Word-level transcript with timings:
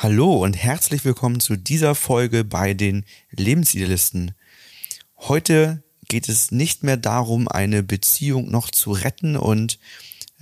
Hallo 0.00 0.44
und 0.44 0.54
herzlich 0.54 1.04
willkommen 1.04 1.40
zu 1.40 1.56
dieser 1.56 1.96
Folge 1.96 2.44
bei 2.44 2.72
den 2.72 3.04
Lebensidealisten. 3.32 4.30
Heute 5.16 5.82
geht 6.08 6.28
es 6.28 6.52
nicht 6.52 6.84
mehr 6.84 6.96
darum, 6.96 7.48
eine 7.48 7.82
Beziehung 7.82 8.48
noch 8.48 8.70
zu 8.70 8.92
retten 8.92 9.36
und 9.36 9.80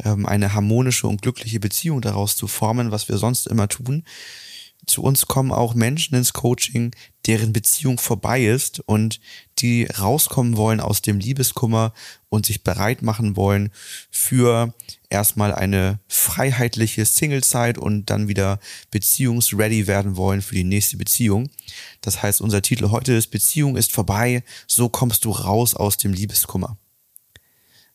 ähm, 0.05 0.27
eine 0.27 0.53
harmonische 0.53 1.07
und 1.07 1.23
glückliche 1.23 1.59
Beziehung 1.59 2.03
daraus 2.03 2.37
zu 2.37 2.49
formen, 2.49 2.91
was 2.91 3.09
wir 3.09 3.17
sonst 3.17 3.47
immer 3.47 3.67
tun, 3.67 4.05
zu 4.87 5.03
uns 5.03 5.27
kommen 5.27 5.51
auch 5.51 5.75
Menschen 5.75 6.15
ins 6.15 6.33
Coaching, 6.33 6.95
deren 7.27 7.53
Beziehung 7.53 7.99
vorbei 7.99 8.45
ist 8.45 8.81
und 8.81 9.21
die 9.59 9.85
rauskommen 9.85 10.57
wollen 10.57 10.81
aus 10.81 11.03
dem 11.03 11.19
Liebeskummer 11.19 11.93
und 12.29 12.47
sich 12.47 12.63
bereit 12.63 13.03
machen 13.03 13.37
wollen 13.37 13.73
für 14.11 14.75
erstmal 15.11 15.53
eine 15.53 15.99
freiheitliche 16.07 17.05
Singlezeit 17.05 17.79
und 17.79 18.11
dann 18.11 18.29
wieder 18.29 18.61
beziehungsready 18.93 19.89
werden 19.89 20.17
wollen 20.17 20.41
für 20.41 20.55
die 20.55 20.65
nächste 20.65 20.97
Beziehung. 20.97 21.51
Das 22.01 22.23
heißt, 22.23 22.41
unser 22.41 22.63
Titel 22.63 22.91
heute 22.91 23.13
ist 23.13 23.29
Beziehung 23.29 23.77
ist 23.77 23.93
vorbei, 23.93 24.45
so 24.69 24.89
kommst 24.89 25.25
du 25.25 25.31
raus 25.31 25.75
aus 25.75 25.97
dem 25.97 26.13
Liebeskummer. 26.13 26.77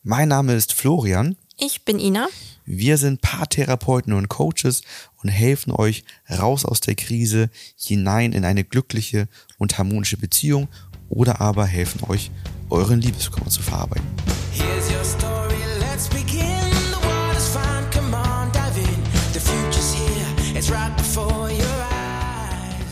Mein 0.03 0.27
Name 0.29 0.55
ist 0.55 0.73
Florian. 0.73 1.37
Ich 1.57 1.85
bin 1.85 1.99
Ina. 1.99 2.27
Wir 2.65 2.97
sind 2.97 3.21
Paartherapeuten 3.21 4.13
und 4.13 4.29
Coaches 4.29 4.81
und 5.23 5.29
helfen 5.29 5.71
euch 5.71 6.03
raus 6.29 6.65
aus 6.65 6.79
der 6.79 6.95
Krise 6.95 7.49
hinein 7.75 8.33
in 8.33 8.45
eine 8.45 8.63
glückliche 8.63 9.27
und 9.57 9.77
harmonische 9.77 10.17
Beziehung 10.17 10.67
oder 11.09 11.41
aber 11.41 11.65
helfen 11.65 12.01
euch, 12.09 12.31
euren 12.69 13.01
Liebeskummer 13.01 13.49
zu 13.49 13.61
verarbeiten. 13.61 14.07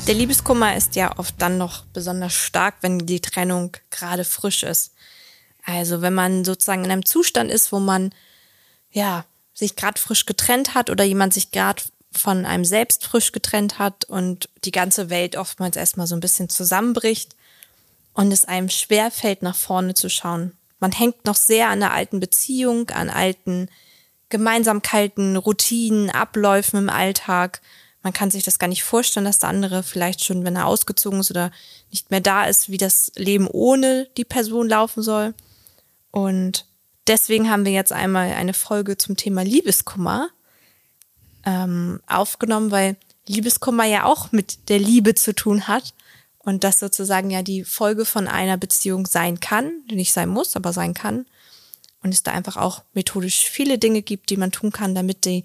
Der 0.07 0.15
Liebeskummer 0.15 0.75
ist 0.75 0.95
ja 0.95 1.17
oft 1.19 1.35
dann 1.37 1.59
noch 1.59 1.85
besonders 1.85 2.33
stark, 2.33 2.77
wenn 2.81 3.05
die 3.05 3.19
Trennung 3.19 3.77
gerade 3.91 4.25
frisch 4.25 4.63
ist. 4.63 4.93
Also 5.63 6.01
wenn 6.01 6.15
man 6.15 6.43
sozusagen 6.43 6.83
in 6.83 6.91
einem 6.91 7.05
Zustand 7.05 7.51
ist, 7.51 7.71
wo 7.71 7.79
man 7.79 8.09
ja 8.89 9.23
sich 9.53 9.75
gerade 9.75 10.01
frisch 10.01 10.25
getrennt 10.25 10.73
hat 10.73 10.89
oder 10.89 11.03
jemand 11.03 11.35
sich 11.35 11.51
gerade 11.51 11.83
von 12.11 12.45
einem 12.45 12.65
selbst 12.65 13.05
frisch 13.05 13.31
getrennt 13.31 13.79
hat 13.79 14.05
und 14.05 14.49
die 14.65 14.71
ganze 14.71 15.09
Welt 15.09 15.35
oftmals 15.35 15.75
erstmal 15.75 16.07
so 16.07 16.15
ein 16.15 16.21
bisschen 16.21 16.49
zusammenbricht 16.49 17.35
und 18.13 18.31
es 18.31 18.45
einem 18.45 18.69
schwer 18.69 19.11
fällt, 19.11 19.43
nach 19.43 19.55
vorne 19.55 19.93
zu 19.93 20.09
schauen. 20.09 20.53
Man 20.79 20.91
hängt 20.91 21.25
noch 21.25 21.35
sehr 21.35 21.69
an 21.69 21.79
der 21.79 21.93
alten 21.93 22.19
Beziehung, 22.19 22.89
an 22.89 23.09
alten 23.09 23.69
Gemeinsamkeiten, 24.29 25.37
Routinen, 25.37 26.09
Abläufen 26.09 26.79
im 26.79 26.89
Alltag. 26.89 27.61
Man 28.01 28.13
kann 28.13 28.31
sich 28.31 28.43
das 28.43 28.59
gar 28.59 28.67
nicht 28.67 28.83
vorstellen, 28.83 29.25
dass 29.25 29.39
der 29.39 29.49
andere 29.49 29.83
vielleicht 29.83 30.23
schon, 30.23 30.45
wenn 30.45 30.55
er 30.55 30.67
ausgezogen 30.67 31.19
ist 31.19 31.31
oder 31.31 31.51
nicht 31.91 32.11
mehr 32.11 32.21
da 32.21 32.45
ist, 32.45 32.69
wie 32.69 32.77
das 32.77 33.11
Leben 33.15 33.47
ohne 33.47 34.07
die 34.17 34.25
Person 34.25 34.69
laufen 34.69 35.03
soll. 35.03 35.33
Und 36.11 36.65
deswegen 37.07 37.49
haben 37.49 37.65
wir 37.65 37.73
jetzt 37.73 37.91
einmal 37.91 38.31
eine 38.31 38.53
Folge 38.53 38.97
zum 38.97 39.17
Thema 39.17 39.43
Liebeskummer 39.43 40.29
ähm, 41.45 42.01
aufgenommen, 42.07 42.71
weil 42.71 42.97
Liebeskummer 43.27 43.85
ja 43.85 44.05
auch 44.05 44.31
mit 44.31 44.69
der 44.69 44.79
Liebe 44.79 45.15
zu 45.15 45.33
tun 45.33 45.67
hat 45.67 45.93
und 46.39 46.63
das 46.63 46.79
sozusagen 46.79 47.29
ja 47.29 47.43
die 47.43 47.63
Folge 47.63 48.05
von 48.05 48.27
einer 48.27 48.57
Beziehung 48.57 49.05
sein 49.05 49.39
kann, 49.39 49.71
nicht 49.91 50.13
sein 50.13 50.29
muss, 50.29 50.55
aber 50.55 50.73
sein 50.73 50.93
kann. 50.93 51.25
Und 52.01 52.13
es 52.13 52.23
da 52.23 52.31
einfach 52.31 52.57
auch 52.57 52.83
methodisch 52.93 53.45
viele 53.49 53.77
Dinge 53.77 54.01
gibt, 54.01 54.29
die 54.29 54.37
man 54.37 54.51
tun 54.51 54.71
kann, 54.71 54.95
damit 54.95 55.25
die 55.25 55.43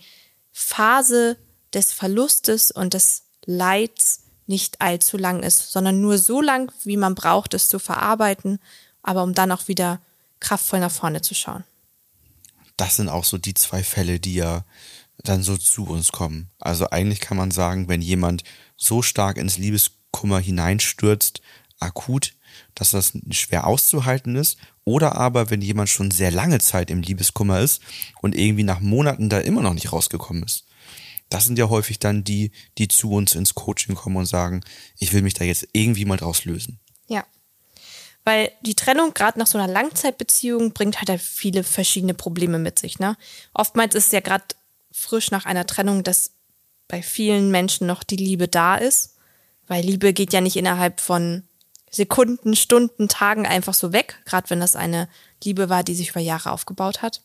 Phase 0.53 1.37
des 1.73 1.93
Verlustes 1.93 2.71
und 2.71 2.95
des 2.95 3.25
Leids 3.45 4.23
nicht 4.47 4.81
allzu 4.81 5.17
lang 5.17 5.43
ist, 5.43 5.73
sondern 5.73 6.01
nur 6.01 6.19
so 6.19 6.41
lang, 6.41 6.73
wie 6.85 6.97
man 6.97 7.15
braucht, 7.15 7.55
es 7.55 7.69
zu 7.69 7.79
verarbeiten, 7.79 8.61
aber 9.03 9.23
um 9.23 9.35
dann 9.35 9.53
auch 9.53 9.69
wieder 9.69 10.01
kraftvoll 10.41 10.81
nach 10.81 10.93
vorne 10.93 11.23
zu 11.23 11.35
schauen. 11.35 11.65
Das 12.77 12.97
sind 12.97 13.09
auch 13.09 13.25
so 13.25 13.39
die 13.39 13.55
zwei 13.55 13.83
Fälle, 13.83 14.21
die 14.21 14.35
ja 14.35 14.65
dann 15.23 15.43
so 15.43 15.57
zu 15.57 15.87
uns 15.87 16.13
kommen. 16.13 16.51
Also 16.59 16.91
eigentlich 16.91 17.21
kann 17.21 17.37
man 17.37 17.51
sagen, 17.51 17.89
wenn 17.89 18.03
jemand 18.03 18.45
so 18.77 19.03
stark 19.03 19.37
ins 19.37 19.59
Liebeskummer 19.59 20.39
hineinstürzt, 20.39 21.41
akut, 21.79 22.35
dass 22.75 22.91
das 22.91 23.13
schwer 23.31 23.67
auszuhalten 23.67 24.37
ist, 24.37 24.59
oder 24.85 25.17
aber 25.17 25.51
wenn 25.51 25.63
jemand 25.63 25.89
schon 25.89 26.11
sehr 26.11 26.31
lange 26.31 26.59
Zeit 26.61 26.91
im 26.91 27.01
Liebeskummer 27.01 27.61
ist 27.61 27.81
und 28.21 28.35
irgendwie 28.35 28.65
nach 28.65 28.81
Monaten 28.81 29.29
da 29.29 29.39
immer 29.39 29.63
noch 29.63 29.75
nicht 29.75 29.93
rausgekommen 29.93 30.43
ist. 30.43 30.67
Das 31.31 31.47
sind 31.47 31.59
ja 31.59 31.69
häufig 31.69 31.99
dann 31.99 32.23
die, 32.23 32.53
die 32.79 32.89
zu 32.89 33.11
uns 33.11 33.35
ins 33.35 33.55
Coaching 33.55 33.95
kommen 33.95 34.17
und 34.17 34.27
sagen, 34.27 34.61
ich 34.99 35.13
will 35.13 35.23
mich 35.23 35.35
da 35.35 35.45
jetzt 35.45 35.67
irgendwie 35.73 36.05
mal 36.05 36.19
draus 36.19 36.45
lösen. 36.45 36.81
Ja. 37.09 37.25
Weil 38.25 38.53
die 38.63 38.75
Trennung 38.75 39.15
gerade 39.15 39.39
nach 39.39 39.47
so 39.47 39.59
einer 39.59 39.73
Langzeitbeziehung 39.73 40.73
bringt 40.73 40.99
halt, 40.99 41.09
halt 41.09 41.23
viele 41.23 41.65
verschiedene 41.65 42.15
Probleme 42.15 42.59
mit 42.59 42.79
sich. 42.79 42.99
Ne? 42.99 43.17
Oftmals 43.55 43.95
ist 43.95 44.07
es 44.07 44.13
ja 44.13 44.21
gerade 44.21 44.45
frisch 44.95 45.31
nach 45.33 45.45
einer 45.45 45.67
Trennung, 45.67 46.05
dass 46.05 46.31
bei 46.87 47.03
vielen 47.03 47.51
Menschen 47.51 47.87
noch 47.87 48.05
die 48.05 48.17
Liebe 48.17 48.49
da 48.49 48.77
ist. 48.77 49.17
Weil 49.67 49.85
Liebe 49.85 50.13
geht 50.13 50.33
ja 50.33 50.41
nicht 50.41 50.57
innerhalb 50.57 51.01
von 51.01 51.43
Sekunden, 51.91 52.55
Stunden, 52.55 53.09
Tagen 53.09 53.47
einfach 53.47 53.75
so 53.75 53.93
weg, 53.93 54.21
gerade 54.25 54.51
wenn 54.51 54.61
das 54.61 54.77
eine 54.77 55.09
Liebe 55.43 55.69
war, 55.69 55.83
die 55.83 55.95
sich 55.95 56.11
über 56.11 56.21
Jahre 56.21 56.53
aufgebaut 56.53 57.03
hat. 57.03 57.23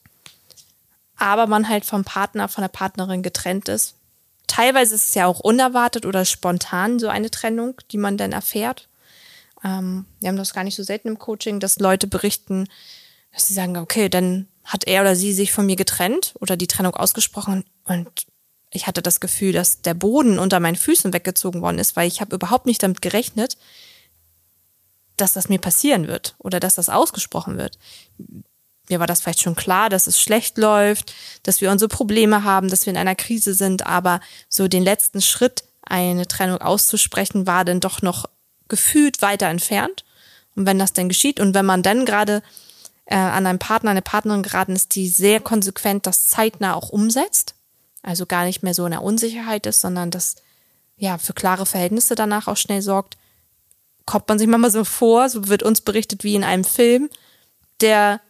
Aber 1.18 1.48
man 1.48 1.70
halt 1.70 1.86
vom 1.86 2.04
Partner, 2.04 2.48
von 2.48 2.62
der 2.62 2.70
Partnerin 2.70 3.24
getrennt 3.24 3.68
ist. 3.68 3.96
Teilweise 4.48 4.96
ist 4.96 5.10
es 5.10 5.14
ja 5.16 5.28
auch 5.28 5.40
unerwartet 5.40 6.06
oder 6.06 6.26
spontan 6.26 6.98
so 6.98 7.08
eine 7.08 7.30
Trennung, 7.30 7.76
die 7.92 7.98
man 7.98 8.18
dann 8.18 8.32
erfährt. 8.32 8.88
Ähm, 9.64 10.06
wir 10.20 10.30
haben 10.30 10.38
das 10.38 10.54
gar 10.54 10.64
nicht 10.64 10.76
so 10.76 10.84
selten 10.84 11.10
im 11.10 11.20
Coaching, 11.20 11.60
dass 11.60 11.80
Leute 11.80 12.08
berichten, 12.08 12.68
dass 13.34 13.48
sie 13.48 13.54
sagen, 13.54 13.78
okay, 13.78 14.10
dann 14.10 14.48
hat 14.70 14.86
er 14.86 15.02
oder 15.02 15.16
sie 15.16 15.34
sich 15.34 15.52
von 15.52 15.66
mir 15.66 15.76
getrennt 15.76 16.34
oder 16.40 16.56
die 16.56 16.68
Trennung 16.68 16.96
ausgesprochen 16.96 17.66
und 17.86 18.08
ich 18.72 18.86
hatte 18.86 19.02
das 19.02 19.20
Gefühl, 19.20 19.52
dass 19.52 19.82
der 19.82 19.96
Boden 19.96 20.38
unter 20.38 20.60
meinen 20.60 20.76
Füßen 20.76 21.12
weggezogen 21.12 21.64
worden 21.64 21.80
ist, 21.80 21.96
weil 21.96 22.08
ich 22.08 22.22
habe 22.22 22.36
überhaupt 22.36 22.68
nicht 22.68 22.84
damit 22.84 23.02
gerechnet, 23.02 23.58
dass 25.18 25.34
das 25.34 25.50
mir 25.50 25.58
passieren 25.58 26.08
wird 26.08 26.36
oder 26.38 26.60
dass 26.60 26.76
das 26.76 26.88
ausgesprochen 26.88 27.58
wird. 27.58 27.80
Mir 28.88 29.00
war 29.00 29.08
das 29.08 29.22
vielleicht 29.22 29.42
schon 29.42 29.56
klar, 29.56 29.90
dass 29.90 30.06
es 30.06 30.22
schlecht 30.22 30.60
läuft, 30.60 31.16
dass 31.42 31.62
wir 31.62 31.72
unsere 31.72 31.90
Probleme 31.90 32.44
haben, 32.44 32.70
dass 32.70 32.86
wir 32.86 32.92
in 32.92 32.98
einer 32.98 33.16
Krise 33.16 33.56
sind, 33.56 33.88
aber 33.88 34.22
so 34.50 34.68
den 34.68 34.84
letzten 34.84 35.22
Schritt, 35.22 35.64
eine 35.82 36.28
Trennung 36.28 36.62
auszusprechen, 36.62 37.48
war 37.48 37.66
dann 37.66 37.80
doch 37.80 38.04
noch 38.04 38.30
gefühlt 38.68 39.24
weiter 39.24 39.48
entfernt. 39.48 40.06
Und 40.56 40.68
wenn 40.68 40.78
das 40.78 40.94
denn 40.94 41.10
geschieht 41.10 41.40
und 41.40 41.56
wenn 41.56 41.66
man 41.66 41.82
dann 41.82 42.06
gerade 42.06 42.44
äh, 43.10 43.16
an 43.16 43.48
einen 43.48 43.60
Partner, 43.60 43.92
eine 43.92 44.04
Partnerin 44.04 44.44
geraten 44.44 44.76
ist, 44.76 44.94
die 44.96 45.10
sehr 45.10 45.40
konsequent 45.40 46.06
das 46.06 46.28
zeitnah 46.28 46.76
auch 46.76 46.90
umsetzt, 46.90 47.56
also 48.04 48.26
gar 48.26 48.46
nicht 48.46 48.62
mehr 48.62 48.76
so 48.76 48.86
in 48.86 48.92
der 48.92 49.02
Unsicherheit 49.02 49.66
ist, 49.66 49.82
sondern 49.82 50.12
das 50.12 50.36
ja 50.96 51.18
für 51.18 51.34
klare 51.34 51.66
Verhältnisse 51.66 52.14
danach 52.14 52.48
auch 52.48 52.58
schnell 52.58 52.82
sorgt, 52.82 53.18
kommt 54.06 54.28
man 54.28 54.38
sich 54.38 54.48
manchmal 54.48 54.72
so 54.72 54.84
vor, 54.84 55.28
so 55.30 55.48
wird 55.48 55.64
uns 55.64 55.82
berichtet 55.82 56.24
wie 56.24 56.36
in 56.36 56.44
einem 56.44 56.64
Film, 56.64 57.10
der 57.82 58.22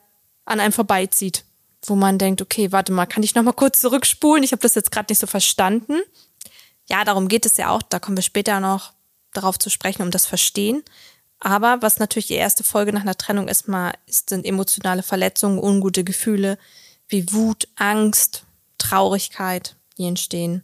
an 0.46 0.60
einem 0.62 0.74
vorbeizieht, 0.74 1.44
wo 1.86 1.96
man 1.96 2.18
denkt, 2.18 2.42
okay, 2.42 2.72
warte 2.72 2.94
mal, 2.94 3.06
kann 3.06 3.24
ich 3.24 3.36
noch 3.36 3.44
mal 3.44 3.54
kurz 3.54 3.82
zurückspulen? 3.82 4.44
Ich 4.44 4.54
habe 4.54 4.62
das 4.62 4.76
jetzt 4.76 4.92
gerade 4.92 5.12
nicht 5.12 5.20
so 5.20 5.28
verstanden. 5.28 6.00
Ja, 6.88 7.04
darum 7.04 7.28
geht 7.28 7.46
es 7.46 7.58
ja 7.58 7.70
auch, 7.70 7.82
da 7.82 8.00
kommen 8.00 8.18
wir 8.18 8.24
später 8.24 8.60
noch 8.60 8.94
darauf 9.34 9.60
zu 9.60 9.70
sprechen, 9.70 10.02
um 10.02 10.12
das 10.12 10.26
Verstehen. 10.26 10.84
Aber 11.40 11.78
was 11.82 12.00
natürlich 12.00 12.28
die 12.28 12.34
erste 12.34 12.64
Folge 12.64 12.92
nach 12.92 13.02
einer 13.02 13.16
Trennung 13.16 13.48
erstmal 13.48 13.94
ist, 14.06 14.30
sind 14.30 14.46
emotionale 14.46 15.04
Verletzungen, 15.04 15.60
ungute 15.60 16.04
Gefühle 16.04 16.58
wie 17.08 17.32
Wut, 17.32 17.68
Angst, 17.76 18.44
Traurigkeit, 18.78 19.76
die 19.98 20.06
entstehen. 20.06 20.64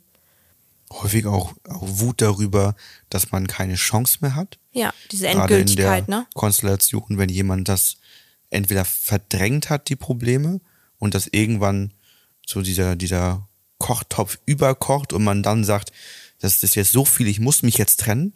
Häufig 0.91 1.25
auch, 1.25 1.53
auch 1.67 1.81
Wut 1.81 2.21
darüber, 2.21 2.75
dass 3.09 3.31
man 3.31 3.47
keine 3.47 3.75
Chance 3.75 4.19
mehr 4.21 4.35
hat. 4.35 4.59
Ja, 4.71 4.93
diese 5.11 5.27
Endgültigkeit, 5.27 6.07
ne? 6.07 6.27
Konstellation, 6.33 7.17
wenn 7.17 7.29
jemand 7.29 7.67
das 7.67 7.97
entweder 8.49 8.85
verdrängt 8.85 9.69
hat, 9.69 9.89
die 9.89 9.95
Probleme, 9.95 10.59
und 10.97 11.13
dass 11.13 11.27
irgendwann 11.27 11.91
so 12.45 12.61
dieser, 12.61 12.95
dieser 12.95 13.47
Kochtopf 13.79 14.39
überkocht 14.45 15.13
und 15.13 15.23
man 15.23 15.43
dann 15.43 15.63
sagt, 15.63 15.91
das 16.39 16.63
ist 16.63 16.75
jetzt 16.75 16.91
so 16.91 17.05
viel, 17.05 17.27
ich 17.27 17.39
muss 17.39 17.63
mich 17.63 17.77
jetzt 17.77 17.99
trennen 17.99 18.33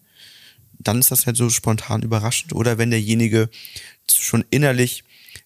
dann 0.80 1.00
ist 1.00 1.12
das 1.12 1.26
halt 1.26 1.38
so 1.38 1.50
spontan 1.50 2.02
überraschend. 2.02 2.54
Oder 2.54 2.78
wenn 2.78 2.90
derjenige 2.90 3.50
schon 4.12 4.44
innerlich 4.50 5.04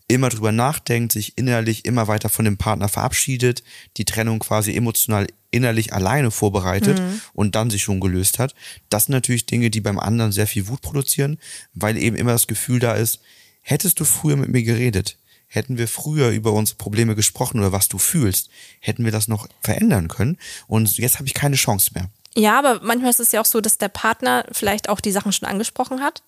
immer 0.07 0.29
drüber 0.29 0.51
nachdenkt, 0.51 1.11
sich 1.11 1.37
innerlich 1.37 1.85
immer 1.85 2.07
weiter 2.07 2.29
von 2.29 2.45
dem 2.45 2.57
Partner 2.57 2.87
verabschiedet, 2.87 3.63
die 3.97 4.05
Trennung 4.05 4.39
quasi 4.39 4.75
emotional 4.75 5.27
innerlich 5.51 5.93
alleine 5.93 6.31
vorbereitet 6.31 6.99
mhm. 6.99 7.21
und 7.33 7.55
dann 7.55 7.69
sich 7.69 7.83
schon 7.83 7.99
gelöst 7.99 8.39
hat. 8.39 8.55
Das 8.89 9.05
sind 9.05 9.13
natürlich 9.13 9.45
Dinge, 9.45 9.69
die 9.69 9.81
beim 9.81 9.99
anderen 9.99 10.31
sehr 10.31 10.47
viel 10.47 10.67
Wut 10.67 10.81
produzieren, 10.81 11.37
weil 11.73 11.97
eben 11.97 12.15
immer 12.15 12.31
das 12.31 12.47
Gefühl 12.47 12.79
da 12.79 12.93
ist, 12.93 13.19
hättest 13.61 13.99
du 13.99 14.05
früher 14.05 14.35
mit 14.35 14.49
mir 14.49 14.63
geredet, 14.63 15.17
hätten 15.47 15.77
wir 15.77 15.87
früher 15.87 16.29
über 16.29 16.51
unsere 16.53 16.77
Probleme 16.77 17.15
gesprochen 17.15 17.59
oder 17.59 17.71
was 17.71 17.87
du 17.87 17.97
fühlst, 17.97 18.49
hätten 18.79 19.05
wir 19.05 19.11
das 19.11 19.27
noch 19.27 19.47
verändern 19.61 20.07
können 20.07 20.37
und 20.67 20.97
jetzt 20.97 21.17
habe 21.17 21.27
ich 21.27 21.33
keine 21.33 21.55
Chance 21.55 21.91
mehr. 21.93 22.09
Ja, 22.35 22.57
aber 22.57 22.79
manchmal 22.81 23.11
ist 23.11 23.19
es 23.19 23.31
ja 23.31 23.41
auch 23.41 23.45
so, 23.45 23.61
dass 23.61 23.77
der 23.77 23.89
Partner 23.89 24.45
vielleicht 24.51 24.89
auch 24.89 24.99
die 24.99 25.11
Sachen 25.11 25.31
schon 25.31 25.47
angesprochen 25.47 26.01
hat, 26.01 26.23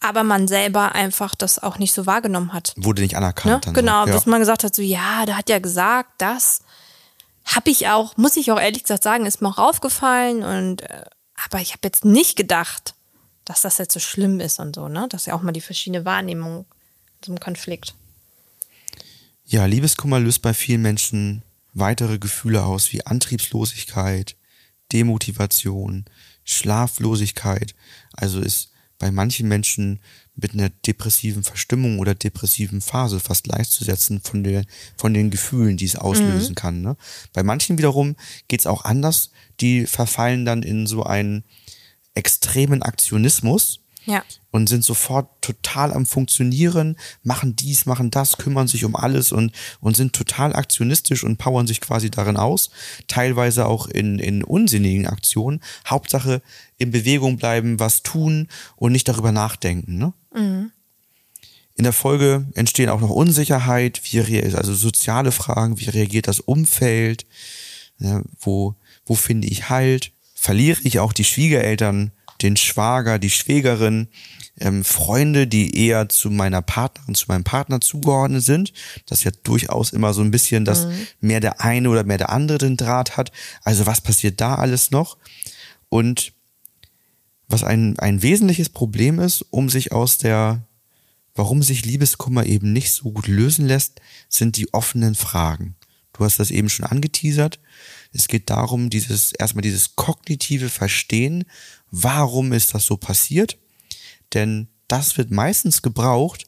aber 0.00 0.24
man 0.24 0.48
selber 0.48 0.94
einfach 0.94 1.34
das 1.34 1.62
auch 1.62 1.78
nicht 1.78 1.92
so 1.92 2.06
wahrgenommen 2.06 2.52
hat. 2.52 2.72
Wurde 2.76 3.02
nicht 3.02 3.16
anerkannt. 3.16 3.66
Ne? 3.66 3.72
Genau, 3.72 4.02
so. 4.02 4.08
ja. 4.08 4.14
dass 4.14 4.26
man 4.26 4.40
gesagt 4.40 4.64
hat, 4.64 4.74
so 4.74 4.82
ja, 4.82 5.26
der 5.26 5.36
hat 5.36 5.48
ja 5.48 5.58
gesagt, 5.58 6.10
das 6.18 6.60
habe 7.44 7.70
ich 7.70 7.88
auch, 7.88 8.16
muss 8.16 8.36
ich 8.36 8.50
auch 8.50 8.60
ehrlich 8.60 8.82
gesagt 8.82 9.02
sagen, 9.02 9.26
ist 9.26 9.42
mir 9.42 9.48
auch 9.48 9.58
aufgefallen 9.58 10.42
und 10.42 10.82
äh, 10.82 11.04
aber 11.44 11.60
ich 11.60 11.72
habe 11.72 11.80
jetzt 11.84 12.04
nicht 12.04 12.36
gedacht, 12.36 12.94
dass 13.44 13.62
das 13.62 13.78
jetzt 13.78 13.92
so 13.92 14.00
schlimm 14.00 14.40
ist 14.40 14.58
und 14.58 14.74
so, 14.74 14.88
ne? 14.88 15.06
Das 15.10 15.22
ist 15.22 15.26
ja 15.26 15.34
auch 15.34 15.42
mal 15.42 15.52
die 15.52 15.60
verschiedene 15.60 16.04
Wahrnehmung 16.04 16.60
in 16.60 17.24
so 17.24 17.32
einem 17.32 17.40
Konflikt. 17.40 17.94
Ja, 19.44 19.66
Liebeskummer 19.66 20.18
löst 20.18 20.42
bei 20.42 20.54
vielen 20.54 20.82
Menschen 20.82 21.42
weitere 21.72 22.18
Gefühle 22.18 22.64
aus 22.64 22.92
wie 22.92 23.06
Antriebslosigkeit, 23.06 24.34
Demotivation, 24.92 26.04
Schlaflosigkeit. 26.44 27.74
Also 28.12 28.40
ist 28.40 28.70
bei 28.98 29.10
manchen 29.10 29.48
Menschen 29.48 30.00
mit 30.34 30.52
einer 30.54 30.68
depressiven 30.68 31.42
Verstimmung 31.42 31.98
oder 31.98 32.14
depressiven 32.14 32.80
Phase 32.80 33.20
fast 33.20 33.44
gleichzusetzen 33.44 34.20
von, 34.20 34.44
der, 34.44 34.64
von 34.96 35.14
den 35.14 35.30
Gefühlen, 35.30 35.76
die 35.76 35.84
es 35.84 35.96
auslösen 35.96 36.54
kann. 36.54 36.82
Ne? 36.82 36.96
Bei 37.32 37.42
manchen 37.42 37.78
wiederum 37.78 38.16
geht's 38.48 38.66
auch 38.66 38.84
anders. 38.84 39.30
Die 39.60 39.86
verfallen 39.86 40.44
dann 40.44 40.62
in 40.62 40.86
so 40.86 41.02
einen 41.02 41.44
extremen 42.14 42.82
Aktionismus 42.82 43.80
Ja. 44.06 44.22
und 44.52 44.68
sind 44.68 44.84
sofort 44.84 45.42
total 45.42 45.92
am 45.92 46.06
Funktionieren, 46.06 46.96
machen 47.22 47.56
dies, 47.56 47.86
machen 47.86 48.10
das, 48.10 48.38
kümmern 48.38 48.68
sich 48.68 48.84
um 48.84 48.94
alles 48.94 49.32
und, 49.32 49.52
und 49.80 49.96
sind 49.96 50.12
total 50.12 50.54
aktionistisch 50.54 51.24
und 51.24 51.38
powern 51.38 51.66
sich 51.66 51.80
quasi 51.80 52.10
darin 52.10 52.36
aus. 52.36 52.70
Teilweise 53.08 53.66
auch 53.66 53.88
in, 53.88 54.18
in 54.20 54.44
unsinnigen 54.44 55.06
Aktionen. 55.06 55.60
Hauptsache 55.86 56.40
in 56.78 56.92
Bewegung 56.92 57.36
bleiben, 57.36 57.80
was 57.80 58.02
tun 58.02 58.48
und 58.76 58.92
nicht 58.92 59.08
darüber 59.08 59.32
nachdenken. 59.32 59.98
Ne? 59.98 60.12
In 61.76 61.84
der 61.84 61.92
Folge 61.92 62.46
entstehen 62.54 62.88
auch 62.88 63.00
noch 63.00 63.10
Unsicherheit, 63.10 64.00
wie 64.04 64.42
also 64.54 64.74
soziale 64.74 65.30
Fragen, 65.30 65.78
wie 65.78 65.90
reagiert 65.90 66.26
das 66.26 66.40
Umfeld, 66.40 67.26
ja, 67.98 68.22
wo, 68.40 68.74
wo 69.04 69.14
finde 69.14 69.48
ich 69.48 69.68
Halt, 69.68 70.12
verliere 70.34 70.80
ich 70.84 71.00
auch 71.00 71.12
die 71.12 71.24
Schwiegereltern, 71.24 72.12
den 72.42 72.56
Schwager, 72.56 73.18
die 73.18 73.30
Schwägerin, 73.30 74.08
ähm, 74.58 74.84
Freunde, 74.84 75.46
die 75.46 75.76
eher 75.76 76.08
zu 76.08 76.30
meiner 76.30 76.62
Partnerin, 76.62 77.14
zu 77.14 77.26
meinem 77.28 77.44
Partner 77.44 77.80
zugeordnet 77.80 78.42
sind, 78.42 78.72
das 79.06 79.24
ja 79.24 79.30
durchaus 79.42 79.92
immer 79.92 80.14
so 80.14 80.22
ein 80.22 80.30
bisschen, 80.30 80.64
dass 80.64 80.86
mehr 81.20 81.40
der 81.40 81.60
eine 81.60 81.90
oder 81.90 82.04
mehr 82.04 82.18
der 82.18 82.30
andere 82.30 82.58
den 82.58 82.76
Draht 82.76 83.16
hat. 83.16 83.32
Also 83.62 83.86
was 83.86 84.00
passiert 84.00 84.40
da 84.40 84.54
alles 84.54 84.90
noch? 84.90 85.18
Und 85.88 86.32
was 87.48 87.64
ein, 87.64 87.98
ein 87.98 88.22
wesentliches 88.22 88.70
Problem 88.70 89.18
ist, 89.20 89.44
um 89.50 89.68
sich 89.68 89.92
aus 89.92 90.18
der 90.18 90.66
Warum 91.36 91.62
sich 91.62 91.84
Liebeskummer 91.84 92.46
eben 92.46 92.72
nicht 92.72 92.90
so 92.92 93.12
gut 93.12 93.26
lösen 93.28 93.66
lässt, 93.66 94.00
sind 94.28 94.56
die 94.56 94.72
offenen 94.72 95.14
Fragen. 95.14 95.76
Du 96.14 96.24
hast 96.24 96.38
das 96.40 96.50
eben 96.50 96.70
schon 96.70 96.86
angeteasert. 96.86 97.60
Es 98.10 98.26
geht 98.26 98.48
darum, 98.48 98.88
dieses, 98.88 99.32
erstmal 99.32 99.60
dieses 99.60 99.96
kognitive 99.96 100.70
Verstehen. 100.70 101.44
Warum 101.98 102.52
ist 102.52 102.74
das 102.74 102.84
so 102.84 102.98
passiert? 102.98 103.56
Denn 104.34 104.68
das 104.86 105.16
wird 105.16 105.30
meistens 105.30 105.80
gebraucht, 105.80 106.44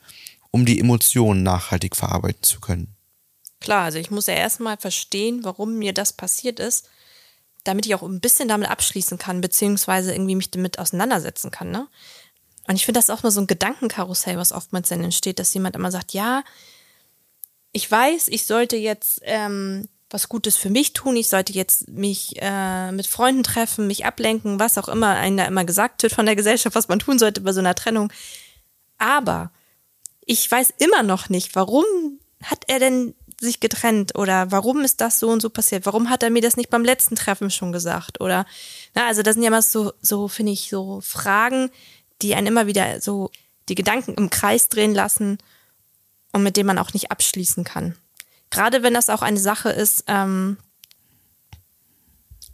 um 0.50 0.66
die 0.66 0.78
Emotionen 0.78 1.42
nachhaltig 1.42 1.96
verarbeiten 1.96 2.42
zu 2.42 2.60
können. 2.60 2.94
Klar, 3.58 3.84
also 3.84 3.98
ich 3.98 4.10
muss 4.10 4.26
ja 4.26 4.34
erstmal 4.34 4.76
verstehen, 4.76 5.44
warum 5.44 5.78
mir 5.78 5.94
das 5.94 6.12
passiert 6.12 6.60
ist, 6.60 6.90
damit 7.64 7.86
ich 7.86 7.94
auch 7.94 8.02
ein 8.02 8.20
bisschen 8.20 8.48
damit 8.48 8.68
abschließen 8.68 9.16
kann, 9.16 9.40
beziehungsweise 9.40 10.12
irgendwie 10.12 10.34
mich 10.34 10.50
damit 10.50 10.78
auseinandersetzen 10.78 11.50
kann. 11.50 11.70
Ne? 11.70 11.88
Und 12.66 12.76
ich 12.76 12.84
finde 12.84 12.98
das 12.98 13.08
auch 13.08 13.22
mal 13.22 13.30
so 13.30 13.40
ein 13.40 13.46
Gedankenkarussell, 13.46 14.36
was 14.36 14.52
oftmals 14.52 14.90
dann 14.90 15.02
entsteht, 15.02 15.38
dass 15.38 15.54
jemand 15.54 15.76
immer 15.76 15.90
sagt, 15.90 16.12
ja, 16.12 16.44
ich 17.72 17.90
weiß, 17.90 18.28
ich 18.28 18.44
sollte 18.44 18.76
jetzt 18.76 19.22
ähm, 19.24 19.88
was 20.10 20.28
Gutes 20.28 20.56
für 20.56 20.70
mich 20.70 20.94
tun, 20.94 21.16
ich 21.16 21.28
sollte 21.28 21.52
jetzt 21.52 21.88
mich 21.88 22.36
äh, 22.40 22.92
mit 22.92 23.06
Freunden 23.06 23.42
treffen, 23.42 23.86
mich 23.86 24.06
ablenken, 24.06 24.58
was 24.58 24.78
auch 24.78 24.88
immer 24.88 25.10
einem 25.10 25.36
da 25.36 25.44
immer 25.44 25.64
gesagt 25.64 26.02
wird 26.02 26.14
von 26.14 26.26
der 26.26 26.36
Gesellschaft, 26.36 26.74
was 26.74 26.88
man 26.88 26.98
tun 26.98 27.18
sollte 27.18 27.42
bei 27.42 27.52
so 27.52 27.60
einer 27.60 27.74
Trennung. 27.74 28.12
Aber 28.96 29.50
ich 30.24 30.50
weiß 30.50 30.74
immer 30.78 31.02
noch 31.02 31.28
nicht, 31.28 31.54
warum 31.54 31.84
hat 32.42 32.64
er 32.68 32.78
denn 32.78 33.14
sich 33.40 33.60
getrennt 33.60 34.16
oder 34.16 34.50
warum 34.50 34.80
ist 34.80 35.00
das 35.00 35.20
so 35.20 35.28
und 35.28 35.40
so 35.40 35.50
passiert? 35.50 35.86
Warum 35.86 36.10
hat 36.10 36.22
er 36.22 36.30
mir 36.30 36.42
das 36.42 36.56
nicht 36.56 36.70
beim 36.70 36.84
letzten 36.84 37.14
Treffen 37.14 37.50
schon 37.50 37.72
gesagt? 37.72 38.20
Oder, 38.20 38.46
na, 38.94 39.06
also 39.06 39.22
das 39.22 39.34
sind 39.34 39.44
ja 39.44 39.50
mal 39.50 39.62
so, 39.62 39.92
so 40.00 40.28
finde 40.28 40.52
ich, 40.52 40.70
so 40.70 41.00
Fragen, 41.02 41.70
die 42.22 42.34
einen 42.34 42.48
immer 42.48 42.66
wieder 42.66 43.00
so 43.00 43.30
die 43.68 43.74
Gedanken 43.74 44.14
im 44.14 44.30
Kreis 44.30 44.68
drehen 44.68 44.94
lassen 44.94 45.38
und 46.32 46.42
mit 46.42 46.56
denen 46.56 46.66
man 46.66 46.78
auch 46.78 46.94
nicht 46.94 47.10
abschließen 47.10 47.64
kann. 47.64 47.94
Gerade 48.50 48.82
wenn 48.82 48.94
das 48.94 49.10
auch 49.10 49.22
eine 49.22 49.40
Sache 49.40 49.70
ist, 49.70 50.04
ähm, 50.06 50.58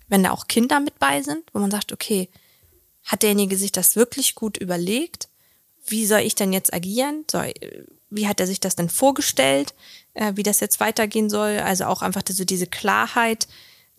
wenn 0.09 0.23
da 0.23 0.31
auch 0.31 0.49
Kinder 0.49 0.81
mit 0.81 0.99
bei 0.99 1.23
sind, 1.23 1.45
wo 1.53 1.59
man 1.61 1.71
sagt, 1.71 1.93
okay, 1.93 2.29
hat 3.05 3.23
derjenige 3.23 3.57
sich 3.57 3.73
das 3.73 3.97
wirklich 3.97 4.35
gut 4.35 4.57
überlegt? 4.57 5.29
Wie 5.87 6.07
soll 6.07 6.21
ich 6.21 6.35
denn 6.35 6.53
jetzt 6.53 6.73
agieren? 6.73 7.25
Soll, 7.31 7.53
wie 8.11 8.29
hat 8.29 8.41
er 8.41 8.47
sich 8.47 8.61
das 8.61 8.77
denn 8.77 8.89
vorgestellt, 8.89 9.75
äh, 10.15 10.33
wie 10.37 10.43
das 10.43 10.61
jetzt 10.61 10.81
weitergehen 10.81 11.29
soll? 11.29 11.59
Also 11.59 11.85
auch 11.85 12.03
einfach 12.03 12.23
so 12.27 12.45
diese 12.45 12.67
Klarheit 12.67 13.47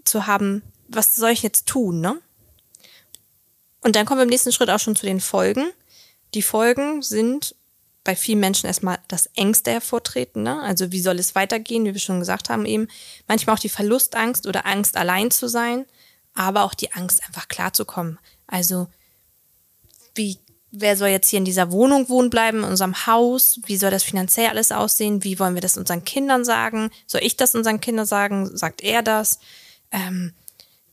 zu 0.04 0.28
haben, 0.28 0.64
was 0.88 1.16
soll 1.16 1.32
ich 1.32 1.44
jetzt 1.44 1.68
tun, 1.68 2.02
ne? 2.02 2.20
Und 3.82 3.96
dann 3.96 4.08
kommen 4.08 4.20
wir 4.20 4.24
im 4.24 4.30
nächsten 4.30 4.52
Schritt 4.52 4.72
auch 4.72 4.80
schon 4.80 4.96
zu 4.96 5.06
den 5.06 5.22
Folgen. 5.22 5.68
Die 6.34 6.42
Folgen 6.42 7.04
sind 7.04 7.56
bei 8.06 8.16
vielen 8.16 8.40
Menschen 8.40 8.68
erstmal 8.68 9.00
das 9.10 9.26
Ängste 9.36 9.72
hervortreten. 9.72 10.44
Ne? 10.44 10.62
Also 10.62 10.94
wie 10.94 11.02
soll 11.02 11.20
es 11.20 11.36
weitergehen, 11.36 11.86
wie 11.86 11.94
wir 11.94 12.00
schon 12.00 12.20
gesagt 12.20 12.50
haben 12.50 12.66
eben. 12.66 12.88
Manchmal 13.28 13.56
auch 13.56 13.60
die 13.60 13.68
Verlustangst 13.68 14.48
oder 14.48 14.66
Angst, 14.66 14.96
allein 14.96 15.32
zu 15.32 15.50
sein, 15.50 15.86
aber 16.34 16.64
auch 16.64 16.76
die 16.76 16.94
Angst, 16.94 17.26
einfach 17.26 17.48
klarzukommen. 17.48 18.20
Also 18.48 18.88
wie, 20.14 20.38
wer 20.72 20.96
soll 20.96 21.10
jetzt 21.10 21.30
hier 21.30 21.40
in 21.40 21.46
dieser 21.46 21.72
Wohnung 21.72 22.08
wohnen 22.08 22.30
bleiben, 22.30 22.60
in 22.60 22.70
unserem 22.70 23.08
Haus? 23.08 23.60
Wie 23.66 23.76
soll 23.76 23.90
das 23.90 24.04
finanziell 24.04 24.50
alles 24.50 24.72
aussehen? 24.72 25.24
Wie 25.24 25.40
wollen 25.40 25.56
wir 25.56 25.62
das 25.62 25.76
unseren 25.76 26.06
Kindern 26.06 26.46
sagen? 26.46 26.92
Soll 27.08 27.24
ich 27.24 27.38
das 27.38 27.56
unseren 27.56 27.82
Kindern 27.82 28.06
sagen? 28.06 28.56
Sagt 28.56 28.82
er 28.84 29.02
das? 29.02 29.40
Ähm, 29.92 30.34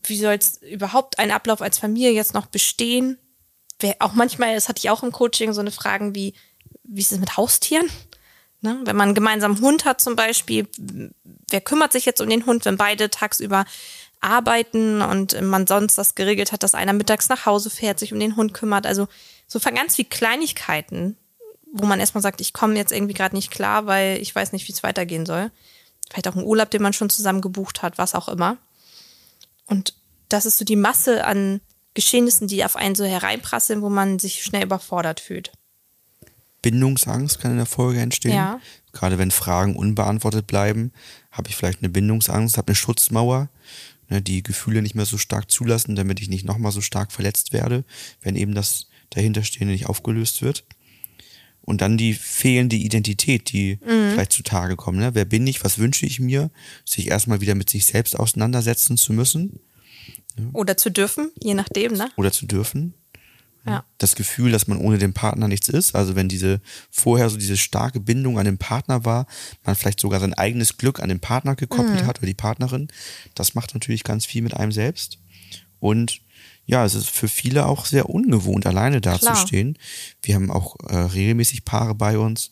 wie 0.03 0.19
soll 0.19 0.35
es 0.35 0.62
überhaupt 0.62 1.19
ein 1.19 1.31
Ablauf 1.31 1.61
als 1.61 1.79
Familie 1.79 2.12
jetzt 2.12 2.32
noch 2.32 2.47
bestehen? 2.47 3.19
Wer, 3.81 3.97
auch 3.99 4.14
manchmal, 4.14 4.54
das 4.54 4.71
hatte 4.71 4.78
ich 4.78 4.88
auch 4.88 5.02
im 5.02 5.12
Coaching, 5.12 5.52
so 5.52 5.61
eine 5.61 5.73
Fragen 5.73 6.14
wie, 6.14 6.33
wie 6.92 7.00
ist 7.00 7.12
es 7.12 7.18
mit 7.18 7.37
Haustieren? 7.37 7.88
Ne? 8.61 8.80
Wenn 8.84 8.96
man 8.96 9.08
einen 9.08 9.14
gemeinsamen 9.14 9.61
Hund 9.61 9.84
hat 9.84 10.00
zum 10.00 10.14
Beispiel, 10.14 10.68
wer 11.49 11.61
kümmert 11.61 11.92
sich 11.92 12.04
jetzt 12.04 12.20
um 12.20 12.28
den 12.28 12.46
Hund, 12.46 12.64
wenn 12.64 12.76
beide 12.76 13.11
tagsüber 13.11 13.64
arbeiten 14.20 15.02
und 15.02 15.40
man 15.42 15.66
sonst 15.66 15.99
das 15.99 16.14
geregelt 16.14 16.52
hat, 16.52 16.62
dass 16.62 16.75
einer 16.75 16.92
mittags 16.92 17.28
nach 17.28 17.44
Hause 17.44 17.70
fährt, 17.70 17.99
sich 17.99 18.12
um 18.12 18.20
den 18.20 18.37
Hund 18.37 18.54
kümmert. 18.54 18.87
Also 18.87 19.08
so 19.49 19.58
ganz 19.58 19.96
viel 19.96 20.04
Kleinigkeiten, 20.04 21.16
wo 21.72 21.87
man 21.87 21.99
erstmal 21.99 22.22
sagt, 22.22 22.40
ich 22.40 22.52
komme 22.52 22.76
jetzt 22.76 22.92
irgendwie 22.92 23.14
gerade 23.14 23.34
nicht 23.34 23.50
klar, 23.50 23.87
weil 23.87 24.20
ich 24.20 24.32
weiß 24.32 24.52
nicht, 24.52 24.68
wie 24.68 24.72
es 24.72 24.84
weitergehen 24.84 25.26
soll. 25.26 25.50
Vielleicht 26.08 26.28
auch 26.28 26.37
ein 26.37 26.44
Urlaub, 26.44 26.70
den 26.70 26.82
man 26.82 26.92
schon 26.92 27.11
zusammen 27.11 27.40
gebucht 27.40 27.82
hat, 27.82 27.99
was 27.99 28.14
auch 28.14 28.28
immer. 28.28 28.58
Und 29.66 29.94
das 30.28 30.46
ist 30.46 30.58
so 30.58 30.64
die 30.64 30.76
Masse 30.76 31.25
an 31.25 31.61
Geschehnissen, 31.94 32.46
die 32.46 32.64
auf 32.64 32.76
einen 32.76 32.94
so 32.94 33.04
hereinprasseln, 33.04 33.82
wo 33.82 33.88
man 33.88 34.18
sich 34.18 34.44
schnell 34.44 34.62
überfordert 34.62 35.18
fühlt. 35.20 35.52
Bindungsangst 36.62 37.40
kann 37.40 37.50
in 37.50 37.57
der 37.59 37.66
Folge 37.66 38.00
entstehen. 38.00 38.35
Ja. 38.35 38.61
Gerade 38.92 39.19
wenn 39.19 39.31
Fragen 39.31 39.76
unbeantwortet 39.76 40.47
bleiben, 40.47 40.92
habe 41.31 41.49
ich 41.49 41.57
vielleicht 41.57 41.81
eine 41.81 41.88
Bindungsangst, 41.88 42.57
habe 42.57 42.69
eine 42.69 42.76
Schutzmauer, 42.76 43.49
ne, 44.09 44.23
die 44.23 44.42
Gefühle 44.42 44.83
nicht 44.83 44.95
mehr 44.95 45.07
so 45.07 45.19
stark 45.19 45.50
zulassen, 45.50 45.97
damit 45.97 46.21
ich 46.21 46.28
nicht 46.28 46.45
nochmal 46.45 46.73
so 46.73 46.81
stark 46.81 47.12
verletzt 47.12 47.52
werde, 47.52 47.85
wenn 48.21 48.37
eben 48.37 48.54
das 48.54 48.87
dahinterstehende 49.11 49.73
nicht 49.73 49.87
aufgelöst 49.87 50.42
wird. 50.42 50.64
Und 51.64 51.81
dann 51.81 51.97
die 51.97 52.14
fehlende 52.14 52.75
Identität, 52.75 53.52
die 53.52 53.78
vielleicht 53.85 54.33
zutage 54.33 54.75
kommt. 54.75 54.99
Ne? 54.99 55.14
Wer 55.14 55.25
bin 55.25 55.47
ich? 55.47 55.62
Was 55.62 55.78
wünsche 55.78 56.07
ich 56.07 56.19
mir? 56.19 56.50
Sich 56.85 57.09
erstmal 57.09 57.40
wieder 57.40 57.54
mit 57.54 57.71
sich 57.71 57.87
selbst 57.87 58.19
auseinandersetzen 58.19 58.97
zu 58.97 59.12
müssen 59.12 59.61
Oder 60.52 60.76
zu 60.76 60.90
dürfen, 60.90 61.31
je 61.40 61.54
nachdem, 61.54 61.92
ne? 61.92 62.11
oder 62.16 62.33
zu 62.33 62.47
dürfen. 62.47 62.95
Ja. 63.64 63.85
das 63.99 64.16
Gefühl, 64.16 64.50
dass 64.50 64.66
man 64.66 64.78
ohne 64.78 64.99
den 64.99 65.12
Partner 65.12 65.47
nichts 65.47 65.69
ist. 65.69 65.95
Also 65.95 66.16
wenn 66.16 66.28
diese 66.28 66.61
vorher 66.90 67.31
so 67.31 67.37
diese 67.37 67.57
starke 67.57 68.00
Bindung 68.00 68.38
an 68.38 68.45
den 68.45 68.59
Partner 68.59 69.04
war, 69.04 69.26
man 69.64 69.76
vielleicht 69.76 70.00
sogar 70.00 70.19
sein 70.19 70.35
eigenes 70.35 70.78
Glück 70.78 71.00
an 71.00 71.09
den 71.09 71.21
Partner 71.21 71.54
gekoppelt 71.54 72.04
hat 72.04 72.19
oder 72.19 72.26
die 72.26 72.35
Partnerin, 72.35 72.88
das 73.35 73.54
macht 73.54 73.75
natürlich 73.75 74.02
ganz 74.02 74.26
viel 74.26 74.42
mit 74.42 74.54
einem 74.54 74.73
selbst. 74.73 75.19
Und 75.78 76.21
ja, 76.64 76.85
es 76.85 76.95
ist 76.95 77.11
für 77.11 77.28
viele 77.28 77.66
auch 77.66 77.87
sehr 77.87 78.09
ungewohnt, 78.09 78.66
alleine 78.66 79.00
dazustehen. 79.00 79.78
Wir 80.23 80.37
haben 80.37 80.50
auch 80.50 80.76
äh, 80.88 80.97
regelmäßig 80.97 81.64
Paare 81.64 81.95
bei 81.95 82.19
uns, 82.19 82.50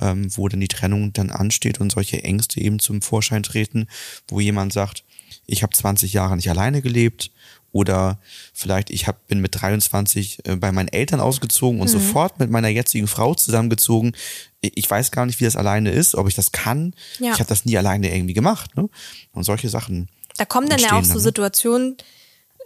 ähm, 0.00 0.28
wo 0.36 0.48
dann 0.48 0.60
die 0.60 0.68
Trennung 0.68 1.12
dann 1.12 1.30
ansteht 1.30 1.80
und 1.80 1.90
solche 1.90 2.22
Ängste 2.22 2.60
eben 2.60 2.78
zum 2.78 3.02
Vorschein 3.02 3.42
treten, 3.42 3.88
wo 4.28 4.40
jemand 4.40 4.72
sagt, 4.72 5.04
ich 5.46 5.62
habe 5.62 5.74
20 5.74 6.12
Jahre 6.12 6.36
nicht 6.36 6.50
alleine 6.50 6.82
gelebt 6.82 7.30
oder 7.72 8.18
vielleicht 8.54 8.90
ich 8.90 9.06
hab, 9.06 9.26
bin 9.28 9.40
mit 9.40 9.60
23 9.60 10.46
äh, 10.46 10.56
bei 10.56 10.72
meinen 10.72 10.88
Eltern 10.88 11.20
ausgezogen 11.20 11.80
und 11.80 11.88
mhm. 11.88 11.92
sofort 11.92 12.38
mit 12.38 12.50
meiner 12.50 12.68
jetzigen 12.68 13.06
Frau 13.06 13.34
zusammengezogen. 13.34 14.16
Ich 14.60 14.90
weiß 14.90 15.10
gar 15.10 15.26
nicht, 15.26 15.38
wie 15.40 15.44
das 15.44 15.56
alleine 15.56 15.90
ist, 15.90 16.14
ob 16.14 16.28
ich 16.28 16.34
das 16.34 16.52
kann. 16.52 16.94
Ja. 17.18 17.32
Ich 17.32 17.40
habe 17.40 17.48
das 17.48 17.64
nie 17.64 17.76
alleine 17.76 18.12
irgendwie 18.12 18.34
gemacht. 18.34 18.76
Ne? 18.76 18.88
Und 19.32 19.44
solche 19.44 19.68
Sachen. 19.68 20.08
Da 20.36 20.44
kommen 20.44 20.68
dann 20.68 20.80
ja 20.80 20.92
auch 20.92 21.02
so 21.04 21.08
dann, 21.08 21.16
ne? 21.18 21.22
Situationen 21.22 21.96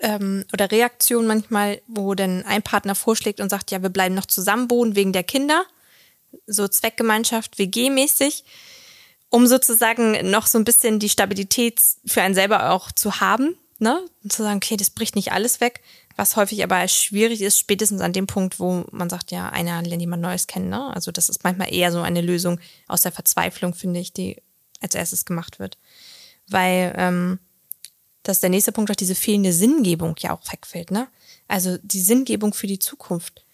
ähm, 0.00 0.45
oder 0.52 0.71
Reaktionen 0.71 1.26
manchmal, 1.26 1.81
wo 1.88 2.14
dann 2.14 2.45
ein 2.45 2.62
Partner 2.62 2.95
vorschlägt 2.95 3.40
und 3.40 3.50
sagt, 3.50 3.71
ja, 3.71 3.83
wir 3.83 3.90
bleiben 3.90 4.14
noch 4.14 4.26
zusammen 4.26 4.71
wohnen 4.71 4.95
wegen 4.95 5.12
der 5.12 5.25
Kinder. 5.25 5.64
So 6.47 6.69
Zweckgemeinschaft, 6.69 7.59
WG-mäßig 7.59 8.45
um 9.32 9.48
sozusagen 9.48 10.30
noch 10.30 10.46
so 10.46 10.58
ein 10.58 10.64
bisschen 10.64 11.00
die 11.00 11.08
Stabilität 11.08 11.80
für 12.06 12.22
einen 12.22 12.34
selber 12.34 12.70
auch 12.70 12.92
zu 12.92 13.20
haben 13.20 13.56
ne? 13.82 14.06
Und 14.22 14.32
zu 14.32 14.42
sagen, 14.42 14.56
okay, 14.56 14.76
das 14.76 14.90
bricht 14.90 15.16
nicht 15.16 15.32
alles 15.32 15.60
weg, 15.60 15.82
was 16.16 16.36
häufig 16.36 16.62
aber 16.64 16.86
schwierig 16.88 17.42
ist, 17.42 17.58
spätestens 17.58 18.00
an 18.00 18.12
dem 18.12 18.26
Punkt, 18.26 18.58
wo 18.60 18.84
man 18.92 19.10
sagt, 19.10 19.30
ja, 19.32 19.50
einer 19.50 19.82
lernt 19.82 20.00
jemand 20.00 20.22
Neues 20.22 20.46
kennen, 20.46 20.70
ne? 20.70 20.94
Also 20.94 21.10
das 21.10 21.28
ist 21.28 21.44
manchmal 21.44 21.74
eher 21.74 21.92
so 21.92 22.00
eine 22.00 22.22
Lösung 22.22 22.60
aus 22.86 23.02
der 23.02 23.12
Verzweiflung, 23.12 23.74
finde 23.74 24.00
ich, 24.00 24.12
die 24.12 24.40
als 24.80 24.94
erstes 24.94 25.24
gemacht 25.24 25.58
wird. 25.58 25.76
Weil 26.48 26.94
ähm, 26.96 27.38
dass 28.22 28.40
der 28.40 28.50
nächste 28.50 28.72
Punkt 28.72 28.90
auch 28.90 28.96
diese 28.96 29.16
fehlende 29.16 29.52
Sinngebung 29.52 30.14
ja 30.20 30.30
auch 30.30 30.40
wegfällt, 30.50 30.90
ne? 30.90 31.08
Also 31.48 31.76
die 31.82 32.00
Sinngebung 32.00 32.54
für 32.54 32.68
die 32.68 32.78
Zukunft. 32.78 33.44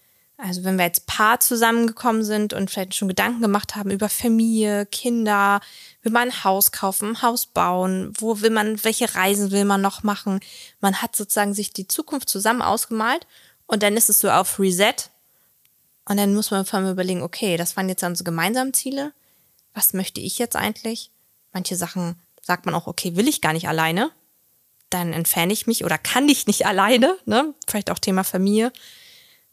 Also 0.40 0.62
wenn 0.62 0.78
wir 0.78 0.84
als 0.84 1.00
Paar 1.00 1.40
zusammengekommen 1.40 2.22
sind 2.22 2.52
und 2.52 2.70
vielleicht 2.70 2.94
schon 2.94 3.08
Gedanken 3.08 3.42
gemacht 3.42 3.74
haben 3.74 3.90
über 3.90 4.08
Familie, 4.08 4.86
Kinder, 4.86 5.60
will 6.02 6.12
man 6.12 6.28
ein 6.28 6.44
Haus 6.44 6.70
kaufen, 6.70 7.10
ein 7.10 7.22
Haus 7.22 7.46
bauen, 7.46 8.12
wo 8.18 8.40
will 8.40 8.50
man, 8.50 8.82
welche 8.84 9.16
Reisen 9.16 9.50
will 9.50 9.64
man 9.64 9.80
noch 9.80 10.04
machen. 10.04 10.38
Man 10.80 11.02
hat 11.02 11.16
sozusagen 11.16 11.54
sich 11.54 11.72
die 11.72 11.88
Zukunft 11.88 12.28
zusammen 12.28 12.62
ausgemalt 12.62 13.26
und 13.66 13.82
dann 13.82 13.96
ist 13.96 14.10
es 14.10 14.20
so 14.20 14.30
auf 14.30 14.60
Reset. 14.60 14.94
Und 16.04 16.18
dann 16.18 16.32
muss 16.34 16.52
man 16.52 16.64
vor 16.64 16.78
allem 16.78 16.92
überlegen, 16.92 17.22
okay, 17.22 17.56
das 17.56 17.76
waren 17.76 17.88
jetzt 17.88 18.04
unsere 18.04 18.24
gemeinsamen 18.24 18.72
Ziele. 18.72 19.12
Was 19.74 19.92
möchte 19.92 20.20
ich 20.20 20.38
jetzt 20.38 20.54
eigentlich? 20.54 21.10
Manche 21.52 21.74
Sachen 21.74 22.14
sagt 22.42 22.64
man 22.64 22.76
auch, 22.76 22.86
okay, 22.86 23.16
will 23.16 23.26
ich 23.26 23.40
gar 23.40 23.52
nicht 23.54 23.66
alleine. 23.66 24.12
Dann 24.88 25.12
entferne 25.12 25.52
ich 25.52 25.66
mich 25.66 25.84
oder 25.84 25.98
kann 25.98 26.28
ich 26.28 26.46
nicht 26.46 26.64
alleine, 26.66 27.18
ne? 27.26 27.54
Vielleicht 27.66 27.90
auch 27.90 27.98
Thema 27.98 28.22
Familie 28.22 28.72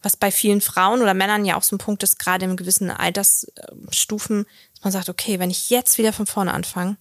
was 0.02 0.16
bei 0.16 0.30
vielen 0.30 0.60
Frauen 0.60 1.02
oder 1.02 1.14
Männern 1.14 1.44
ja 1.44 1.56
auch 1.56 1.62
so 1.62 1.74
ein 1.74 1.80
Punkt 1.80 2.02
ist, 2.02 2.18
gerade 2.18 2.44
in 2.44 2.56
gewissen 2.56 2.90
Altersstufen, 2.90 4.46
dass 4.74 4.84
man 4.84 4.92
sagt, 4.92 5.08
okay, 5.08 5.38
wenn 5.38 5.50
ich 5.50 5.70
jetzt 5.70 5.98
wieder 5.98 6.12
von 6.12 6.26
vorne 6.26 6.52
anfange, 6.52 6.96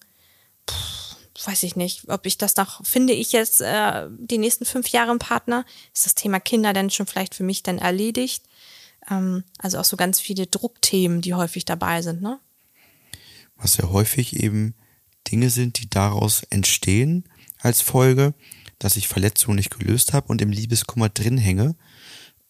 weiß 1.45 1.63
ich 1.63 1.75
nicht, 1.75 2.09
ob 2.09 2.25
ich 2.25 2.37
das 2.37 2.55
noch, 2.55 2.85
finde 2.85 3.13
ich 3.13 3.31
jetzt 3.31 3.61
äh, 3.61 4.07
die 4.09 4.37
nächsten 4.37 4.65
fünf 4.65 4.87
Jahre 4.89 5.11
einen 5.11 5.19
Partner? 5.19 5.65
Ist 5.93 6.05
das 6.05 6.15
Thema 6.15 6.39
Kinder 6.39 6.73
dann 6.73 6.89
schon 6.89 7.05
vielleicht 7.05 7.35
für 7.35 7.43
mich 7.43 7.61
dann 7.63 7.77
erledigt? 7.77 8.43
Ähm, 9.09 9.43
also 9.59 9.79
auch 9.79 9.85
so 9.85 9.97
ganz 9.97 10.19
viele 10.19 10.47
Druckthemen, 10.47 11.21
die 11.21 11.33
häufig 11.33 11.65
dabei 11.65 12.01
sind, 12.01 12.21
ne? 12.21 12.39
Was 13.57 13.77
ja 13.77 13.89
häufig 13.89 14.37
eben 14.37 14.75
Dinge 15.31 15.49
sind, 15.49 15.79
die 15.79 15.89
daraus 15.89 16.43
entstehen 16.49 17.23
als 17.59 17.81
Folge, 17.81 18.33
dass 18.79 18.97
ich 18.97 19.07
Verletzungen 19.07 19.55
nicht 19.55 19.77
gelöst 19.77 20.13
habe 20.13 20.27
und 20.27 20.41
im 20.41 20.51
Liebeskummer 20.51 21.09
drin 21.09 21.37
hänge 21.37 21.75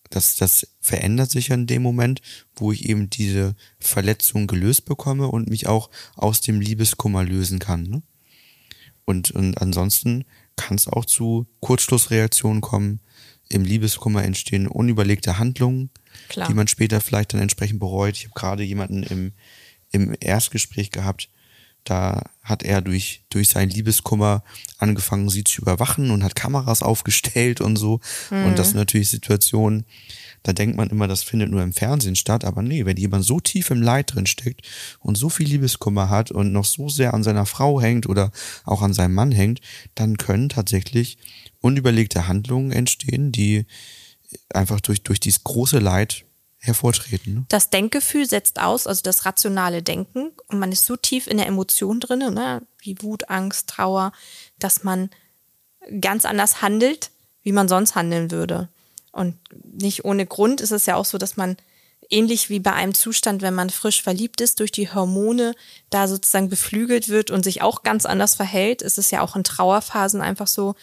das, 0.09 0.35
das 0.35 0.67
verändert 0.79 1.31
sich 1.31 1.49
in 1.49 1.67
dem 1.67 1.81
Moment, 1.81 2.21
wo 2.55 2.71
ich 2.71 2.87
eben 2.87 3.09
diese 3.09 3.55
Verletzung 3.79 4.47
gelöst 4.47 4.85
bekomme 4.85 5.27
und 5.27 5.49
mich 5.49 5.67
auch 5.67 5.89
aus 6.15 6.41
dem 6.41 6.61
Liebeskummer 6.61 7.23
lösen 7.23 7.59
kann. 7.59 7.83
Ne? 7.83 8.01
Und, 9.05 9.31
und 9.31 9.61
ansonsten 9.61 10.25
kann 10.55 10.75
es 10.75 10.87
auch 10.87 11.05
zu 11.05 11.47
Kurzschlussreaktionen 11.59 12.61
kommen. 12.61 13.01
Im 13.49 13.63
Liebeskummer 13.63 14.23
entstehen 14.23 14.67
unüberlegte 14.67 15.37
Handlungen, 15.37 15.91
Klar. 16.29 16.47
die 16.47 16.53
man 16.53 16.67
später 16.67 17.01
vielleicht 17.01 17.33
dann 17.33 17.41
entsprechend 17.41 17.79
bereut. 17.79 18.15
Ich 18.17 18.25
habe 18.25 18.33
gerade 18.33 18.63
jemanden 18.63 19.03
im, 19.03 19.33
im 19.91 20.15
Erstgespräch 20.19 20.91
gehabt, 20.91 21.29
da 21.85 22.23
hat 22.43 22.63
er 22.63 22.81
durch, 22.81 23.23
durch 23.29 23.49
seinen 23.49 23.69
Liebeskummer 23.69 24.43
angefangen, 24.77 25.29
sie 25.29 25.43
zu 25.43 25.61
überwachen 25.61 26.11
und 26.11 26.23
hat 26.23 26.35
Kameras 26.35 26.83
aufgestellt 26.83 27.61
und 27.61 27.77
so. 27.77 28.01
Mhm. 28.29 28.45
Und 28.45 28.59
das 28.59 28.69
sind 28.69 28.77
natürlich 28.77 29.09
Situationen, 29.09 29.85
da 30.43 30.53
denkt 30.53 30.77
man 30.77 30.89
immer, 30.89 31.07
das 31.07 31.23
findet 31.23 31.49
nur 31.49 31.63
im 31.63 31.73
Fernsehen 31.73 32.15
statt. 32.15 32.43
Aber 32.43 32.61
nee, 32.61 32.85
wenn 32.85 32.97
jemand 32.97 33.25
so 33.25 33.39
tief 33.39 33.71
im 33.71 33.81
Leid 33.81 34.13
drin 34.13 34.27
steckt 34.27 34.61
und 34.99 35.15
so 35.15 35.29
viel 35.29 35.47
Liebeskummer 35.47 36.09
hat 36.09 36.31
und 36.31 36.51
noch 36.51 36.65
so 36.65 36.89
sehr 36.89 37.13
an 37.13 37.23
seiner 37.23 37.45
Frau 37.45 37.81
hängt 37.81 38.07
oder 38.07 38.31
auch 38.63 38.81
an 38.81 38.93
seinem 38.93 39.15
Mann 39.15 39.31
hängt, 39.31 39.61
dann 39.95 40.17
können 40.17 40.49
tatsächlich 40.49 41.17
unüberlegte 41.61 42.27
Handlungen 42.27 42.71
entstehen, 42.71 43.31
die 43.31 43.65
einfach 44.53 44.81
durch, 44.81 45.01
durch 45.01 45.19
dieses 45.19 45.43
große 45.43 45.79
Leid 45.79 46.24
hervortreten. 46.65 47.33
Ne? 47.33 47.45
Das 47.49 47.69
Denkgefühl 47.69 48.27
setzt 48.27 48.59
aus, 48.59 48.87
also 48.87 49.01
das 49.03 49.25
rationale 49.25 49.83
Denken, 49.83 50.31
und 50.47 50.59
man 50.59 50.71
ist 50.71 50.85
so 50.85 50.95
tief 50.95 51.27
in 51.27 51.37
der 51.37 51.47
Emotion 51.47 51.99
drin, 51.99 52.19
ne, 52.19 52.61
wie 52.79 53.01
Wut, 53.01 53.29
Angst, 53.29 53.69
Trauer, 53.69 54.11
dass 54.59 54.83
man 54.83 55.09
ganz 56.01 56.25
anders 56.25 56.61
handelt, 56.61 57.11
wie 57.43 57.51
man 57.51 57.67
sonst 57.67 57.95
handeln 57.95 58.31
würde. 58.31 58.69
Und 59.11 59.35
nicht 59.63 60.03
ohne 60.03 60.25
Grund 60.25 60.61
ist 60.61 60.71
es 60.71 60.85
ja 60.85 60.95
auch 60.95 61.05
so, 61.05 61.17
dass 61.17 61.37
man 61.37 61.57
ähnlich 62.09 62.49
wie 62.49 62.59
bei 62.59 62.73
einem 62.73 62.93
Zustand, 62.93 63.41
wenn 63.41 63.53
man 63.53 63.69
frisch 63.69 64.01
verliebt 64.01 64.41
ist, 64.41 64.59
durch 64.59 64.71
die 64.71 64.91
Hormone 64.91 65.55
da 65.89 66.07
sozusagen 66.07 66.49
beflügelt 66.49 67.09
wird 67.09 67.31
und 67.31 67.43
sich 67.43 67.61
auch 67.61 67.83
ganz 67.83 68.05
anders 68.05 68.35
verhält, 68.35 68.81
ist 68.81 68.97
es 68.97 69.11
ja 69.11 69.21
auch 69.21 69.35
in 69.35 69.43
Trauerphasen 69.43 70.21
einfach 70.21 70.47
so, 70.47 70.75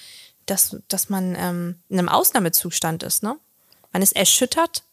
dass, 0.46 0.76
dass 0.88 1.08
man 1.08 1.36
ähm, 1.36 1.76
in 1.88 1.98
einem 1.98 2.08
Ausnahmezustand 2.08 3.02
ist. 3.02 3.22
Ne? 3.22 3.36
Man 3.92 4.02
ist 4.02 4.16
erschüttert, 4.16 4.84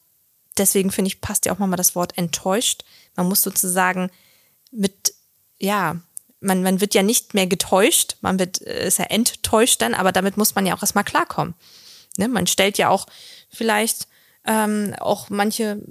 deswegen 0.60 0.92
finde 0.92 1.10
ich, 1.10 1.22
passt 1.22 1.46
ja 1.46 1.54
auch 1.54 1.58
mal 1.58 1.76
das 1.76 1.96
Wort 1.96 2.18
enttäuscht. 2.18 2.84
Man 3.16 3.28
muss 3.28 3.42
sozusagen 3.42 4.12
mit, 4.72 5.14
ja, 5.60 5.98
man, 6.42 6.64
man 6.64 6.82
wird 6.82 6.94
ja 6.94 7.04
nicht 7.04 7.34
mehr 7.34 7.48
getäuscht, 7.48 8.18
man 8.22 8.40
wird, 8.40 8.62
äh, 8.62 8.88
ist 8.88 9.00
ja 9.00 9.06
enttäuscht 9.06 9.82
dann, 9.82 9.94
aber 9.94 10.12
damit 10.12 10.38
muss 10.38 10.56
man 10.56 10.66
ja 10.66 10.76
auch 10.76 10.82
erstmal 10.82 11.04
klarkommen. 11.04 11.56
Ne? 12.18 12.28
Man 12.28 12.48
stellt 12.48 12.78
ja 12.78 12.90
auch 12.90 13.08
vielleicht 13.50 14.08
ähm, 14.46 14.96
auch 15.00 15.30
manche 15.30 15.82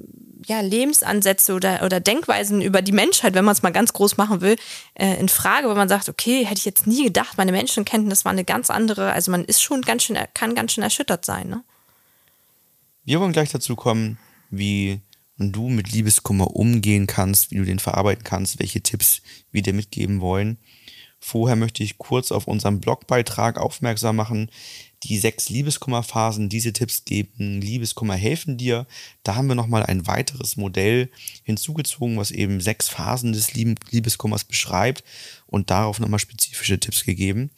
ja, 0.47 0.61
Lebensansätze 0.61 1.53
oder, 1.55 1.83
oder 1.85 2.01
Denkweisen 2.01 2.63
über 2.63 2.81
die 2.81 2.93
Menschheit, 2.93 3.35
wenn 3.35 3.45
man 3.45 3.53
es 3.53 3.63
mal 3.63 3.73
ganz 3.73 3.93
groß 3.93 4.17
machen 4.17 4.41
will, 4.41 4.57
äh, 4.95 5.19
in 5.19 5.29
Frage, 5.29 5.69
wo 5.69 5.75
man 5.75 5.89
sagt, 5.89 6.09
okay, 6.09 6.45
hätte 6.45 6.59
ich 6.59 6.65
jetzt 6.65 6.87
nie 6.87 7.05
gedacht, 7.05 7.37
meine 7.37 7.53
Menschenkenntnis 7.53 8.25
war 8.25 8.33
eine 8.33 8.45
ganz 8.45 8.71
andere, 8.71 9.13
also 9.13 9.31
man 9.31 9.45
ist 9.45 9.63
schon 9.63 9.83
ganz 9.83 10.05
schön, 10.05 10.19
kann 10.35 10.55
ganz 10.55 10.73
schön 10.73 10.85
erschüttert 10.85 11.25
sein. 11.25 11.49
Ne? 11.49 11.63
Wir 13.05 13.21
wollen 13.21 13.33
gleich 13.33 13.51
dazu 13.51 13.77
kommen, 13.77 14.19
wie 14.51 15.01
du 15.39 15.69
mit 15.69 15.93
Liebeskummer 15.93 16.57
umgehen 16.57 17.07
kannst, 17.07 17.51
wie 17.51 17.57
du 17.57 17.65
den 17.65 17.79
verarbeiten 17.79 18.25
kannst, 18.25 18.59
welche 18.59 18.83
Tipps 18.83 19.23
wir 19.53 19.63
dir 19.63 19.73
mitgeben 19.73 20.21
wollen. 20.21 20.59
Vorher 21.21 21.57
möchte 21.57 21.83
ich 21.83 21.99
kurz 21.99 22.31
auf 22.31 22.47
unseren 22.47 22.81
Blogbeitrag 22.81 23.59
aufmerksam 23.59 24.17
machen. 24.17 24.51
Die 25.03 25.19
sechs 25.19 25.49
Liebeskummerphasen, 25.49 26.49
diese 26.49 26.73
Tipps 26.73 27.05
geben 27.05 27.61
Liebeskummer 27.61 28.15
helfen 28.15 28.57
dir. 28.57 28.87
Da 29.25 29.35
haben 29.35 29.49
wir 29.49 29.55
nochmal 29.55 29.85
ein 29.85 30.07
weiteres 30.07 30.57
Modell 30.57 31.11
hinzugezogen, 31.43 32.17
was 32.17 32.31
eben 32.31 32.61
sechs 32.61 32.89
Phasen 32.89 33.33
des 33.33 33.53
Liebeskummers 33.55 34.45
beschreibt 34.45 35.03
und 35.47 35.71
darauf 35.71 35.99
nochmal 35.99 36.21
spezifische 36.21 36.79
Tipps 36.79 37.05
gegeben. 37.05 37.51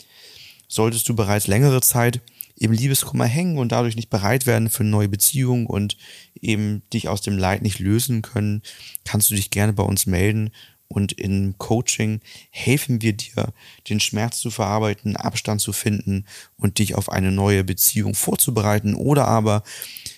Solltest 0.68 1.09
du 1.09 1.14
bereits 1.14 1.47
längere 1.47 1.80
Zeit 1.82 2.20
im 2.61 2.73
Liebeskummer 2.73 3.25
hängen 3.25 3.59
und 3.59 3.73
dadurch 3.73 3.97
nicht 3.97 4.11
bereit 4.11 4.47
werden 4.47 4.69
für 4.69 4.83
eine 4.83 4.90
neue 4.90 5.09
Beziehung 5.09 5.67
und 5.67 5.97
eben 6.40 6.83
dich 6.93 7.09
aus 7.09 7.23
dem 7.23 7.38
Leid 7.38 7.62
nicht 7.62 7.79
lösen 7.79 8.23
können, 8.23 8.62
kannst 9.05 9.31
du 9.31 9.35
dich 9.35 9.50
gerne 9.50 9.73
bei 9.73 9.83
uns 9.83 10.07
melden 10.07 10.50
und 10.87 11.12
im 11.12 11.57
Coaching 11.57 12.21
helfen 12.50 13.00
wir 13.00 13.14
dir, 13.14 13.55
den 13.88 13.99
Schmerz 13.99 14.40
zu 14.40 14.50
verarbeiten, 14.50 15.17
Abstand 15.17 15.62
zu 15.62 15.73
finden 15.73 16.26
und 16.59 16.79
dich 16.79 16.97
auf 16.97 17.11
eine 17.11 17.33
neue 17.33 17.64
Beziehung 17.64 18.14
vorzubereiten 18.14 18.95
oder 18.95 19.26
aber 19.26 19.62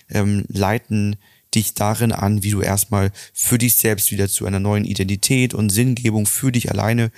ähm, 0.09 0.43
leiten 0.49 1.15
dich 1.55 1.75
darin 1.75 2.11
an, 2.11 2.43
wie 2.43 2.51
du 2.51 2.61
erstmal 2.61 3.11
für 3.31 3.57
dich 3.57 3.75
selbst 3.75 4.11
wieder 4.11 4.27
zu 4.27 4.45
einer 4.45 4.59
neuen 4.59 4.83
Identität 4.83 5.53
und 5.53 5.69
Sinngebung 5.69 6.25
für 6.25 6.51
dich 6.51 6.71
alleine 6.71 7.11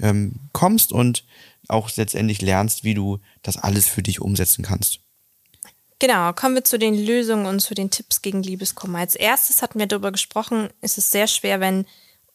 ähm, 0.00 0.40
kommst 0.52 0.92
und 0.92 1.24
auch 1.68 1.90
letztendlich 1.96 2.40
lernst, 2.40 2.84
wie 2.84 2.94
du 2.94 3.18
das 3.42 3.56
alles 3.56 3.88
für 3.88 4.02
dich 4.02 4.20
umsetzen 4.20 4.64
kannst. 4.64 5.00
Genau, 5.98 6.32
kommen 6.32 6.54
wir 6.54 6.64
zu 6.64 6.78
den 6.78 6.94
Lösungen 6.94 7.46
und 7.46 7.60
zu 7.60 7.74
den 7.74 7.90
Tipps 7.90 8.22
gegen 8.22 8.42
Liebeskummer. 8.42 9.00
Als 9.00 9.16
erstes 9.16 9.62
hatten 9.62 9.80
wir 9.80 9.86
darüber 9.86 10.12
gesprochen, 10.12 10.70
ist 10.80 10.96
es 10.96 11.10
sehr 11.10 11.26
schwer, 11.26 11.60
wenn 11.60 11.86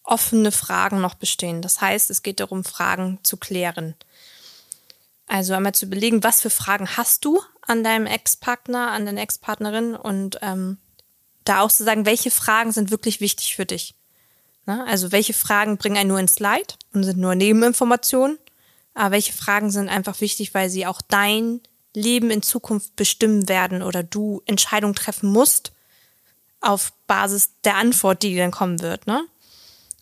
offene 0.04 0.52
Fragen 0.52 1.00
noch 1.00 1.16
bestehen. 1.16 1.62
Das 1.62 1.80
heißt, 1.80 2.10
es 2.10 2.24
geht 2.24 2.42
darum, 2.42 2.66
Fragen 2.66 3.20
zu 3.24 3.38
klären. 3.38 3.96
Also 5.28 5.54
einmal 5.54 5.74
zu 5.74 5.86
überlegen, 5.86 6.24
was 6.24 6.42
für 6.42 6.50
Fragen 6.50 6.98
hast 6.98 7.24
du 7.24 7.42
an 7.62 7.86
deinem 7.86 8.06
Ex-Partner, 8.06 8.92
an 8.92 9.06
deiner 9.06 9.22
Ex-Partnerin 9.22 9.96
und 9.96 10.40
ähm, 10.42 10.78
da 11.46 11.62
auch 11.62 11.72
zu 11.72 11.86
sagen, 11.86 12.06
welche 12.06 12.32
Fragen 12.32 12.74
sind 12.74 12.92
wirklich 12.92 13.22
wichtig 13.22 13.56
für 13.56 13.66
dich. 13.66 13.96
Ne? 14.66 14.86
Also 14.88 15.12
welche 15.12 15.34
Fragen 15.34 15.78
bringen 15.78 15.98
einen 15.98 16.10
nur 16.10 16.20
ins 16.20 16.40
Leid 16.40 16.78
und 16.94 17.04
sind 17.04 17.18
nur 17.18 17.36
Nebeninformationen 17.36 18.38
aber 18.94 19.12
welche 19.12 19.34
Fragen 19.34 19.72
sind 19.72 19.90
einfach 19.90 20.22
wichtig, 20.22 20.54
weil 20.54 20.70
sie 20.70 20.86
auch 20.86 21.02
dein 21.02 21.62
Leben 21.96 22.32
in 22.32 22.42
Zukunft 22.42 22.96
bestimmen 22.96 23.48
werden 23.50 23.82
oder 23.82 24.04
du 24.04 24.42
Entscheidungen 24.46 24.96
treffen 24.96 25.32
musst 25.32 25.72
auf 26.60 26.94
Basis 27.08 27.52
der 27.64 27.76
Antwort, 27.76 28.24
die 28.24 28.36
dann 28.36 28.52
kommen 28.52 28.82
wird. 28.82 29.06
Ne? 29.08 29.26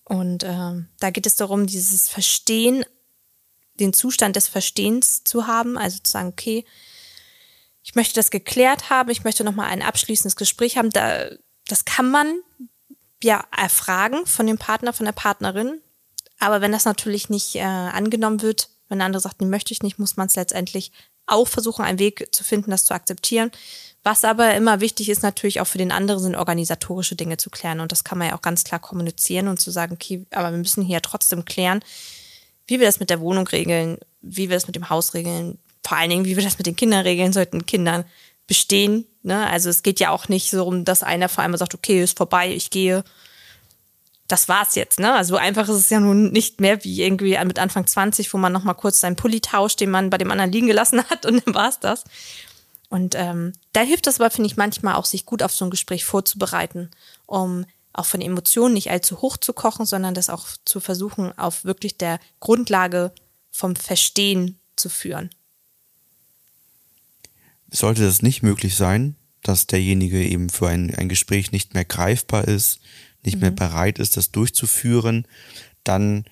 Und 0.03 0.43
ähm, 0.43 0.89
da 0.99 1.09
geht 1.09 1.25
es 1.25 1.35
darum, 1.35 1.67
dieses 1.67 2.07
Verstehen, 2.09 2.85
den 3.79 3.93
Zustand 3.93 4.35
des 4.35 4.47
Verstehens 4.47 5.23
zu 5.23 5.47
haben, 5.47 5.77
also 5.77 5.97
zu 6.03 6.11
sagen, 6.11 6.29
okay, 6.29 6.65
ich 7.83 7.95
möchte 7.95 8.13
das 8.13 8.29
geklärt 8.29 8.89
haben, 8.89 9.09
ich 9.09 9.23
möchte 9.23 9.43
nochmal 9.43 9.69
ein 9.69 9.81
abschließendes 9.81 10.35
Gespräch 10.35 10.77
haben. 10.77 10.91
Da, 10.91 11.29
das 11.65 11.85
kann 11.85 12.11
man 12.11 12.41
ja 13.23 13.45
erfragen 13.55 14.25
von 14.25 14.47
dem 14.47 14.57
Partner, 14.57 14.93
von 14.93 15.05
der 15.05 15.13
Partnerin. 15.13 15.81
Aber 16.39 16.61
wenn 16.61 16.71
das 16.71 16.85
natürlich 16.85 17.29
nicht 17.29 17.55
äh, 17.55 17.61
angenommen 17.61 18.41
wird, 18.41 18.69
wenn 18.89 18.99
der 18.99 19.05
andere 19.05 19.21
sagt, 19.21 19.41
nee, 19.41 19.47
möchte 19.47 19.73
ich 19.73 19.83
nicht, 19.83 19.99
muss 19.99 20.17
man 20.17 20.27
es 20.27 20.35
letztendlich 20.35 20.91
auch 21.27 21.47
versuchen, 21.47 21.85
einen 21.85 21.99
Weg 21.99 22.27
zu 22.31 22.43
finden, 22.43 22.71
das 22.71 22.85
zu 22.85 22.93
akzeptieren. 22.93 23.51
Was 24.03 24.23
aber 24.23 24.55
immer 24.55 24.81
wichtig 24.81 25.09
ist, 25.09 25.21
natürlich 25.21 25.61
auch 25.61 25.67
für 25.67 25.77
den 25.77 25.91
anderen, 25.91 26.21
sind 26.21 26.35
organisatorische 26.35 27.15
Dinge 27.15 27.37
zu 27.37 27.49
klären. 27.49 27.79
Und 27.79 27.91
das 27.91 28.03
kann 28.03 28.17
man 28.17 28.29
ja 28.29 28.35
auch 28.35 28.41
ganz 28.41 28.63
klar 28.63 28.79
kommunizieren 28.79 29.47
und 29.47 29.59
zu 29.59 29.69
sagen, 29.69 29.93
okay, 29.93 30.25
aber 30.31 30.51
wir 30.51 30.57
müssen 30.57 30.83
hier 30.83 31.01
trotzdem 31.01 31.45
klären, 31.45 31.83
wie 32.67 32.79
wir 32.79 32.87
das 32.87 32.99
mit 32.99 33.09
der 33.09 33.19
Wohnung 33.19 33.47
regeln, 33.47 33.97
wie 34.21 34.49
wir 34.49 34.55
das 34.55 34.67
mit 34.67 34.75
dem 34.75 34.89
Haus 34.89 35.13
regeln, 35.13 35.59
vor 35.85 35.97
allen 35.97 36.09
Dingen, 36.09 36.25
wie 36.25 36.35
wir 36.35 36.43
das 36.43 36.57
mit 36.57 36.67
den 36.67 36.75
Kindern 36.75 37.01
regeln, 37.01 37.33
sollten 37.33 37.65
Kindern 37.65 38.05
bestehen. 38.47 39.05
Ne? 39.23 39.47
Also 39.47 39.69
es 39.69 39.83
geht 39.83 39.99
ja 39.99 40.09
auch 40.09 40.29
nicht 40.29 40.49
so 40.49 40.65
um, 40.65 40.85
dass 40.85 41.03
einer 41.03 41.29
vor 41.29 41.43
allem 41.43 41.55
sagt, 41.55 41.75
okay, 41.75 42.03
ist 42.03 42.17
vorbei, 42.17 42.51
ich 42.51 42.69
gehe. 42.69 43.03
Das 44.27 44.47
war's 44.47 44.75
jetzt, 44.75 44.97
ne? 44.97 45.13
Also 45.13 45.35
einfach 45.35 45.67
ist 45.67 45.75
es 45.75 45.89
ja 45.89 45.99
nun 45.99 46.31
nicht 46.31 46.61
mehr 46.61 46.85
wie 46.85 47.03
irgendwie 47.03 47.37
mit 47.43 47.59
Anfang 47.59 47.85
20, 47.85 48.33
wo 48.33 48.37
man 48.37 48.53
nochmal 48.53 48.75
kurz 48.75 49.01
seinen 49.01 49.17
Pulli 49.17 49.41
tauscht, 49.41 49.81
den 49.81 49.91
man 49.91 50.09
bei 50.09 50.17
dem 50.17 50.31
anderen 50.31 50.53
liegen 50.53 50.67
gelassen 50.67 51.03
hat 51.09 51.25
und 51.25 51.45
dann 51.45 51.53
war's 51.53 51.79
das. 51.79 52.05
Und 52.87 53.15
ähm, 53.15 53.53
da 53.73 53.81
hilft 53.81 54.07
es 54.07 54.19
aber, 54.19 54.31
finde 54.31 54.47
ich, 54.47 54.57
manchmal 54.57 54.95
auch, 54.95 55.05
sich 55.05 55.25
gut 55.25 55.43
auf 55.43 55.53
so 55.53 55.65
ein 55.65 55.71
Gespräch 55.71 56.05
vorzubereiten, 56.05 56.91
um 57.25 57.65
auch 57.93 58.05
von 58.05 58.21
Emotionen 58.21 58.73
nicht 58.73 58.89
allzu 58.89 59.21
hoch 59.21 59.37
zu 59.37 59.53
kochen, 59.53 59.85
sondern 59.85 60.13
das 60.13 60.29
auch 60.29 60.47
zu 60.65 60.79
versuchen, 60.79 61.37
auf 61.37 61.65
wirklich 61.65 61.97
der 61.97 62.19
Grundlage 62.39 63.13
vom 63.49 63.75
Verstehen 63.75 64.59
zu 64.75 64.89
führen. 64.89 65.29
Sollte 67.71 68.03
das 68.03 68.21
nicht 68.21 68.43
möglich 68.43 68.75
sein, 68.75 69.15
dass 69.43 69.67
derjenige 69.67 70.23
eben 70.23 70.49
für 70.49 70.67
ein, 70.67 70.93
ein 70.93 71.09
Gespräch 71.09 71.51
nicht 71.51 71.73
mehr 71.73 71.85
greifbar 71.85 72.47
ist, 72.47 72.79
nicht 73.23 73.35
mhm. 73.35 73.41
mehr 73.41 73.51
bereit 73.51 73.99
ist, 73.99 74.17
das 74.17 74.31
durchzuführen, 74.31 75.25
dann 75.83 76.25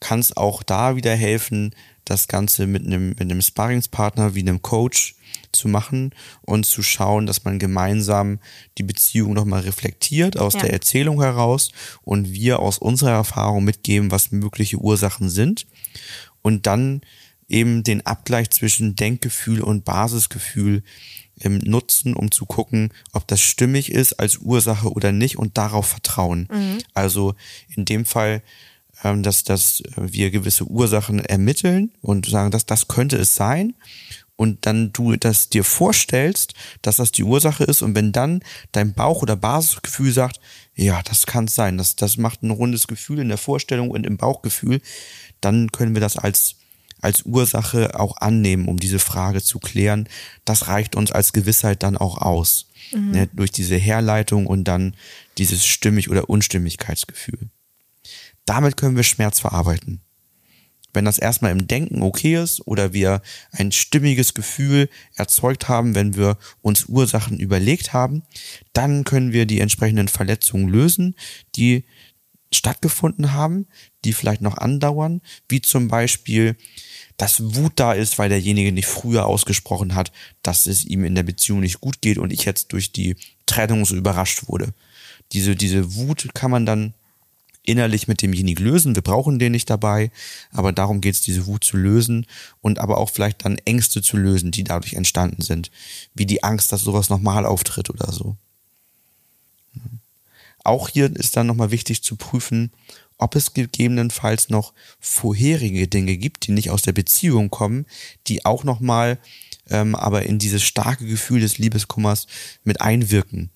kann 0.00 0.20
es 0.20 0.36
auch 0.36 0.62
da 0.62 0.96
wieder 0.96 1.14
helfen, 1.14 1.74
das 2.04 2.28
Ganze 2.28 2.66
mit 2.66 2.86
einem, 2.86 3.10
mit 3.10 3.20
einem 3.20 3.42
Sparringspartner 3.42 4.34
wie 4.34 4.40
einem 4.40 4.62
Coach 4.62 5.16
zu 5.52 5.68
machen 5.68 6.14
und 6.42 6.64
zu 6.64 6.82
schauen, 6.82 7.26
dass 7.26 7.44
man 7.44 7.58
gemeinsam 7.58 8.38
die 8.78 8.84
Beziehung 8.84 9.32
nochmal 9.32 9.60
reflektiert 9.60 10.38
aus 10.38 10.54
ja. 10.54 10.60
der 10.60 10.72
Erzählung 10.72 11.20
heraus 11.20 11.72
und 12.02 12.32
wir 12.32 12.60
aus 12.60 12.78
unserer 12.78 13.12
Erfahrung 13.12 13.64
mitgeben, 13.64 14.10
was 14.10 14.30
mögliche 14.30 14.76
Ursachen 14.76 15.28
sind 15.28 15.66
und 16.42 16.66
dann 16.66 17.00
eben 17.48 17.82
den 17.82 18.04
Abgleich 18.04 18.50
zwischen 18.50 18.96
Denkgefühl 18.96 19.60
und 19.60 19.84
Basisgefühl 19.84 20.82
ähm, 21.40 21.58
nutzen, 21.58 22.14
um 22.14 22.30
zu 22.30 22.46
gucken, 22.46 22.90
ob 23.12 23.26
das 23.28 23.40
stimmig 23.40 23.92
ist 23.92 24.14
als 24.14 24.38
Ursache 24.38 24.90
oder 24.90 25.12
nicht 25.12 25.38
und 25.38 25.58
darauf 25.58 25.86
vertrauen. 25.86 26.48
Mhm. 26.50 26.78
Also 26.94 27.34
in 27.74 27.84
dem 27.84 28.04
Fall, 28.04 28.42
ähm, 29.04 29.22
dass, 29.22 29.44
dass 29.44 29.82
wir 29.96 30.30
gewisse 30.30 30.64
Ursachen 30.64 31.20
ermitteln 31.20 31.92
und 32.00 32.26
sagen, 32.26 32.50
dass 32.50 32.66
das 32.66 32.88
könnte 32.88 33.16
es 33.16 33.34
sein 33.34 33.74
und 34.36 34.66
dann 34.66 34.92
du 34.92 35.16
das 35.16 35.48
dir 35.48 35.64
vorstellst, 35.64 36.54
dass 36.82 36.96
das 36.96 37.12
die 37.12 37.24
Ursache 37.24 37.64
ist 37.64 37.82
und 37.82 37.94
wenn 37.94 38.12
dann 38.12 38.40
dein 38.72 38.92
Bauch 38.92 39.22
oder 39.22 39.36
Basisgefühl 39.36 40.12
sagt, 40.12 40.40
ja, 40.74 41.02
das 41.02 41.26
kann 41.26 41.46
es 41.46 41.54
sein, 41.54 41.78
das, 41.78 41.96
das 41.96 42.16
macht 42.16 42.42
ein 42.42 42.50
rundes 42.50 42.86
Gefühl 42.86 43.18
in 43.18 43.28
der 43.28 43.38
Vorstellung 43.38 43.90
und 43.90 44.06
im 44.06 44.16
Bauchgefühl, 44.16 44.80
dann 45.40 45.72
können 45.72 45.94
wir 45.94 46.00
das 46.00 46.16
als 46.16 46.56
als 47.00 47.22
Ursache 47.22 47.98
auch 47.98 48.16
annehmen, 48.18 48.68
um 48.68 48.78
diese 48.78 48.98
Frage 48.98 49.42
zu 49.42 49.58
klären. 49.58 50.08
Das 50.44 50.68
reicht 50.68 50.96
uns 50.96 51.12
als 51.12 51.32
Gewissheit 51.32 51.82
dann 51.82 51.96
auch 51.96 52.18
aus. 52.18 52.66
Mhm. 52.92 53.10
Ne, 53.10 53.28
durch 53.32 53.50
diese 53.50 53.76
Herleitung 53.76 54.46
und 54.46 54.64
dann 54.64 54.94
dieses 55.38 55.66
Stimmig- 55.66 56.08
oder 56.08 56.30
Unstimmigkeitsgefühl. 56.30 57.50
Damit 58.44 58.76
können 58.76 58.96
wir 58.96 59.02
Schmerz 59.02 59.40
verarbeiten. 59.40 60.00
Wenn 60.92 61.04
das 61.04 61.18
erstmal 61.18 61.50
im 61.50 61.66
Denken 61.66 62.00
okay 62.00 62.42
ist 62.42 62.66
oder 62.66 62.94
wir 62.94 63.20
ein 63.52 63.70
stimmiges 63.70 64.32
Gefühl 64.32 64.88
erzeugt 65.14 65.68
haben, 65.68 65.94
wenn 65.94 66.16
wir 66.16 66.38
uns 66.62 66.86
Ursachen 66.86 67.38
überlegt 67.38 67.92
haben, 67.92 68.22
dann 68.72 69.04
können 69.04 69.32
wir 69.32 69.44
die 69.44 69.60
entsprechenden 69.60 70.08
Verletzungen 70.08 70.68
lösen, 70.68 71.14
die 71.54 71.84
stattgefunden 72.50 73.32
haben, 73.32 73.66
die 74.04 74.12
vielleicht 74.12 74.40
noch 74.40 74.56
andauern, 74.56 75.20
wie 75.48 75.60
zum 75.60 75.88
Beispiel, 75.88 76.56
dass 77.16 77.54
Wut 77.54 77.72
da 77.76 77.92
ist, 77.92 78.18
weil 78.18 78.28
derjenige 78.28 78.72
nicht 78.72 78.86
früher 78.86 79.26
ausgesprochen 79.26 79.94
hat, 79.94 80.12
dass 80.42 80.66
es 80.66 80.84
ihm 80.84 81.04
in 81.04 81.14
der 81.14 81.22
Beziehung 81.22 81.60
nicht 81.60 81.80
gut 81.80 82.00
geht 82.00 82.18
und 82.18 82.32
ich 82.32 82.44
jetzt 82.44 82.72
durch 82.72 82.92
die 82.92 83.16
Trennung 83.46 83.84
so 83.86 83.96
überrascht 83.96 84.48
wurde. 84.48 84.74
Diese, 85.32 85.56
diese 85.56 85.94
Wut 85.94 86.28
kann 86.34 86.50
man 86.50 86.66
dann 86.66 86.94
innerlich 87.62 88.08
mit 88.08 88.22
demjenigen 88.22 88.64
lösen. 88.64 88.94
Wir 88.94 89.02
brauchen 89.02 89.38
den 89.38 89.52
nicht 89.52 89.68
dabei, 89.68 90.10
aber 90.52 90.72
darum 90.72 91.00
geht 91.00 91.14
es, 91.14 91.20
diese 91.20 91.46
Wut 91.46 91.64
zu 91.64 91.76
lösen 91.76 92.26
und 92.60 92.78
aber 92.78 92.98
auch 92.98 93.10
vielleicht 93.10 93.44
dann 93.44 93.58
Ängste 93.64 94.02
zu 94.02 94.16
lösen, 94.16 94.52
die 94.52 94.64
dadurch 94.64 94.94
entstanden 94.94 95.42
sind. 95.42 95.70
Wie 96.14 96.26
die 96.26 96.44
Angst, 96.44 96.70
dass 96.72 96.82
sowas 96.82 97.10
nochmal 97.10 97.44
auftritt 97.44 97.90
oder 97.90 98.12
so. 98.12 98.36
Auch 100.64 100.88
hier 100.88 101.14
ist 101.14 101.36
dann 101.36 101.46
nochmal 101.46 101.70
wichtig 101.70 102.02
zu 102.02 102.16
prüfen, 102.16 102.72
ob 103.18 103.34
es 103.34 103.54
gegebenenfalls 103.54 104.48
noch 104.48 104.72
vorherige 105.00 105.88
Dinge 105.88 106.16
gibt, 106.16 106.46
die 106.46 106.52
nicht 106.52 106.70
aus 106.70 106.82
der 106.82 106.92
Beziehung 106.92 107.50
kommen, 107.50 107.86
die 108.26 108.44
auch 108.44 108.64
nochmal 108.64 109.18
ähm, 109.68 109.94
aber 109.94 110.24
in 110.24 110.38
dieses 110.38 110.62
starke 110.62 111.06
Gefühl 111.06 111.40
des 111.40 111.58
Liebeskummers 111.58 112.26
mit 112.64 112.80
einwirken. 112.80 113.50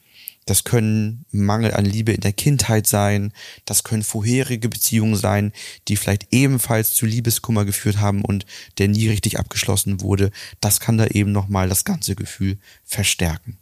Das 0.47 0.65
können 0.65 1.27
Mangel 1.31 1.75
an 1.75 1.85
Liebe 1.85 2.13
in 2.13 2.23
der 2.23 2.33
Kindheit 2.33 2.87
sein, 2.87 3.33
das 3.67 3.85
können 3.85 4.03
vorherige 4.03 4.69
Beziehungen 4.69 5.15
sein, 5.15 5.53
die 5.87 5.97
vielleicht 5.97 6.29
ebenfalls 6.33 6.95
zu 6.95 7.07
Liebeskummer 7.07 7.65
geführt 7.65 7.99
haben 7.99 8.25
und 8.25 8.47
der 8.79 8.89
nie 8.89 9.09
richtig 9.09 9.39
abgeschlossen 9.39 10.01
wurde. 10.01 10.33
Das 10.61 10.81
kann 10.81 10.99
da 10.99 11.07
eben 11.07 11.31
nochmal 11.31 11.69
das 11.69 11.85
ganze 11.85 12.17
Gefühl 12.17 12.59
verstärken. 12.85 13.59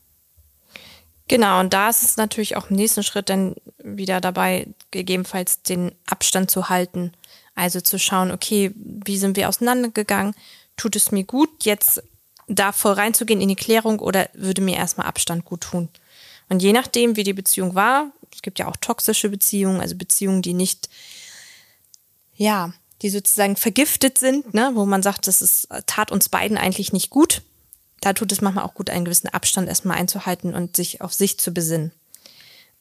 Genau, 1.28 1.60
und 1.60 1.74
da 1.74 1.90
ist 1.90 2.02
es 2.02 2.16
natürlich 2.16 2.56
auch 2.56 2.70
im 2.70 2.76
nächsten 2.76 3.02
Schritt 3.02 3.28
dann 3.28 3.54
wieder 3.78 4.20
dabei, 4.20 4.66
gegebenenfalls 4.90 5.62
den 5.62 5.92
Abstand 6.06 6.50
zu 6.50 6.70
halten. 6.70 7.12
Also 7.54 7.80
zu 7.80 7.98
schauen, 7.98 8.30
okay, 8.30 8.72
wie 8.76 9.18
sind 9.18 9.36
wir 9.36 9.48
auseinandergegangen? 9.48 10.34
Tut 10.76 10.96
es 10.96 11.12
mir 11.12 11.24
gut, 11.24 11.64
jetzt 11.64 12.02
da 12.46 12.72
voll 12.72 12.92
reinzugehen 12.94 13.42
in 13.42 13.48
die 13.48 13.56
Klärung 13.56 13.98
oder 13.98 14.30
würde 14.32 14.62
mir 14.62 14.76
erstmal 14.76 15.06
Abstand 15.06 15.44
gut 15.44 15.62
tun? 15.62 15.90
Und 16.48 16.62
je 16.62 16.72
nachdem, 16.72 17.16
wie 17.16 17.24
die 17.24 17.34
Beziehung 17.34 17.74
war, 17.74 18.10
es 18.32 18.40
gibt 18.40 18.58
ja 18.58 18.68
auch 18.68 18.76
toxische 18.76 19.28
Beziehungen, 19.28 19.80
also 19.80 19.96
Beziehungen, 19.96 20.40
die 20.40 20.54
nicht, 20.54 20.88
ja, 22.36 22.72
die 23.02 23.10
sozusagen 23.10 23.56
vergiftet 23.56 24.16
sind, 24.16 24.54
ne, 24.54 24.70
wo 24.74 24.86
man 24.86 25.02
sagt, 25.02 25.26
das 25.26 25.42
ist, 25.42 25.68
tat 25.86 26.10
uns 26.10 26.28
beiden 26.30 26.56
eigentlich 26.56 26.92
nicht 26.92 27.10
gut. 27.10 27.42
Da 28.00 28.12
tut 28.12 28.32
es 28.32 28.40
manchmal 28.40 28.64
auch 28.64 28.74
gut, 28.74 28.90
einen 28.90 29.04
gewissen 29.04 29.28
Abstand 29.28 29.68
erstmal 29.68 29.98
einzuhalten 29.98 30.54
und 30.54 30.76
sich 30.76 31.00
auf 31.00 31.12
sich 31.12 31.38
zu 31.38 31.52
besinnen. 31.52 31.92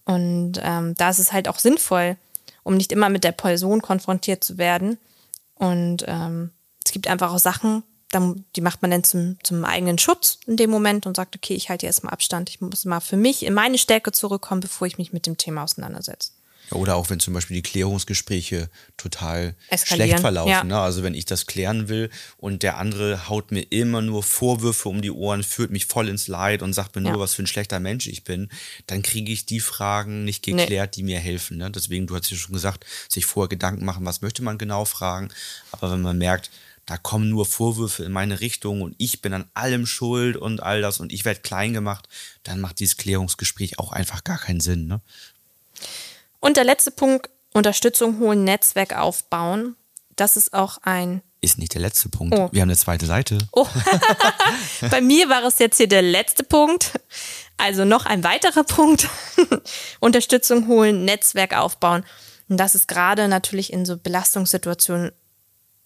Und 0.06 0.54
ähm, 0.62 0.96
da 0.96 1.10
ist 1.10 1.20
es 1.20 1.34
halt 1.34 1.48
auch 1.48 1.60
sinnvoll, 1.60 2.18
um 2.64 2.78
nicht 2.78 2.92
immer 2.92 3.10
mit 3.10 3.24
der 3.24 3.32
Person 3.32 3.82
konfrontiert 3.82 4.44
zu 4.44 4.58
werden. 4.58 4.98
Und 5.56 6.04
ähm, 6.08 6.52
es 6.86 6.92
gibt 6.92 7.08
einfach 7.08 7.34
auch 7.34 7.40
Sachen, 7.40 7.84
die 8.56 8.62
macht 8.62 8.82
man 8.82 8.92
dann 8.92 9.04
zum, 9.04 9.38
zum 9.44 9.66
eigenen 9.66 9.98
Schutz 9.98 10.40
in 10.48 10.56
dem 10.56 10.70
Moment 10.70 11.06
und 11.06 11.18
sagt, 11.18 11.36
okay, 11.36 11.56
ich 11.56 11.70
halte 11.70 11.86
jetzt 11.86 12.04
mal 12.04 12.12
Abstand. 12.12 12.50
Ich 12.50 12.62
muss 12.62 12.86
mal 12.86 13.02
für 13.02 13.18
mich 13.18 13.44
in 13.44 13.54
meine 13.54 13.78
Stärke 13.78 14.12
zurückkommen, 14.12 14.62
bevor 14.62 14.88
ich 14.88 14.98
mich 14.98 15.12
mit 15.12 15.26
dem 15.26 15.38
Thema 15.38 15.64
auseinandersetze. 15.64 16.32
Ja, 16.72 16.78
oder 16.78 16.96
auch 16.96 17.10
wenn 17.10 17.20
zum 17.20 17.34
Beispiel 17.34 17.56
die 17.56 17.62
Klärungsgespräche 17.62 18.70
total 18.98 19.56
schlecht 19.86 20.20
verlaufen. 20.20 20.52
Ja. 20.52 20.64
Ne? 20.64 20.80
Also 20.80 21.04
wenn 21.04 21.14
ich 21.14 21.26
das 21.26 21.46
klären 21.46 21.90
will 21.90 22.10
und 22.38 22.64
der 22.64 22.78
andere 22.78 23.30
haut 23.30 23.52
mir 23.52 23.62
immer 23.70 24.02
nur 24.02 24.24
Vorwürfe 24.24 24.90
um 24.90 25.02
die 25.02 25.12
Ohren, 25.12 25.44
führt 25.44 25.72
mich 25.72 25.86
voll 25.86 26.10
ins 26.10 26.28
Leid 26.28 26.62
und 26.62 26.74
sagt 26.74 26.96
mir 26.96 27.02
nur, 27.02 27.20
was 27.20 27.34
für 27.34 27.44
ein 27.44 27.48
schlechter 27.48 27.80
Mensch 27.80 28.08
ich 28.08 28.24
bin, 28.24 28.50
dann 28.88 29.02
kriege 29.02 29.32
ich 29.32 29.46
die 29.46 29.60
Fragen 29.60 30.26
nicht 30.26 30.44
geklärt, 30.44 30.92
nee. 30.92 30.96
die 30.96 31.04
mir 31.04 31.20
helfen. 31.20 31.58
Ne? 31.58 31.72
Deswegen, 31.72 32.08
du 32.08 32.16
hast 32.16 32.30
ja 32.30 32.38
schon 32.38 32.54
gesagt, 32.54 32.86
sich 33.10 33.26
vorher 33.26 33.50
Gedanken 33.50 33.86
machen, 33.86 34.06
was 34.06 34.22
möchte 34.22 34.44
man 34.44 34.58
genau 34.58 34.86
fragen. 34.86 35.30
Aber 35.72 35.92
wenn 35.92 36.02
man 36.02 36.18
merkt, 36.18 36.50
da 36.88 36.98
kommen 36.98 37.30
nur 37.30 37.46
Vorwürfe 37.46 38.06
in 38.06 38.14
meine 38.14 38.40
Richtung 38.40 38.82
und 38.82 38.96
ich 38.98 39.22
bin 39.22 39.34
an 39.34 39.50
allem 39.54 39.86
schuld 39.86 40.38
und 40.38 40.64
all 40.64 40.82
das 40.82 41.02
und 41.02 41.12
ich 41.12 41.26
werde 41.26 41.42
klein 41.42 41.74
gemacht, 41.74 42.08
dann 42.44 42.62
macht 42.62 42.80
dieses 42.80 42.96
Klärungsgespräch 42.96 43.78
auch 43.78 43.92
einfach 43.92 44.24
gar 44.24 44.38
keinen 44.38 44.62
Sinn. 44.62 44.88
Ne? 44.88 45.02
Und 46.40 46.58
der 46.58 46.64
letzte 46.64 46.92
Punkt, 46.92 47.30
Unterstützung 47.54 48.20
holen, 48.20 48.44
Netzwerk 48.44 48.98
aufbauen. 48.98 49.76
das 50.16 50.38
ist 50.38 50.54
auch 50.54 50.80
ein. 50.84 51.22
Ist 51.42 51.60
nicht 51.60 51.76
der 51.76 51.82
letzte 51.82 52.10
Punkt. 52.10 52.36
Oh. 52.36 52.50
Wir 52.52 52.62
haben 52.62 52.70
eine 52.70 52.78
zweite 52.78 53.06
Seite. 53.06 53.38
Oh. 53.52 53.68
Bei 54.90 55.02
mir 55.02 55.30
war 55.30 55.44
es 55.44 55.60
jetzt 55.60 55.78
hier 55.78 55.88
der 55.88 56.02
letzte 56.02 56.44
Punkt. 56.44 57.00
Also 57.58 57.86
noch 57.86 58.06
ein 58.06 58.24
weiterer 58.24 58.64
Punkt. 58.64 59.08
Unterstützung 60.00 60.68
holen, 60.68 61.06
Netzwerk 61.06 61.56
aufbauen. 61.56 62.04
Und 62.50 62.58
das 62.58 62.76
ist 62.76 62.88
gerade 62.88 63.28
natürlich 63.28 63.72
in 63.72 63.86
so 63.86 63.98
Belastungssituationen 63.98 65.12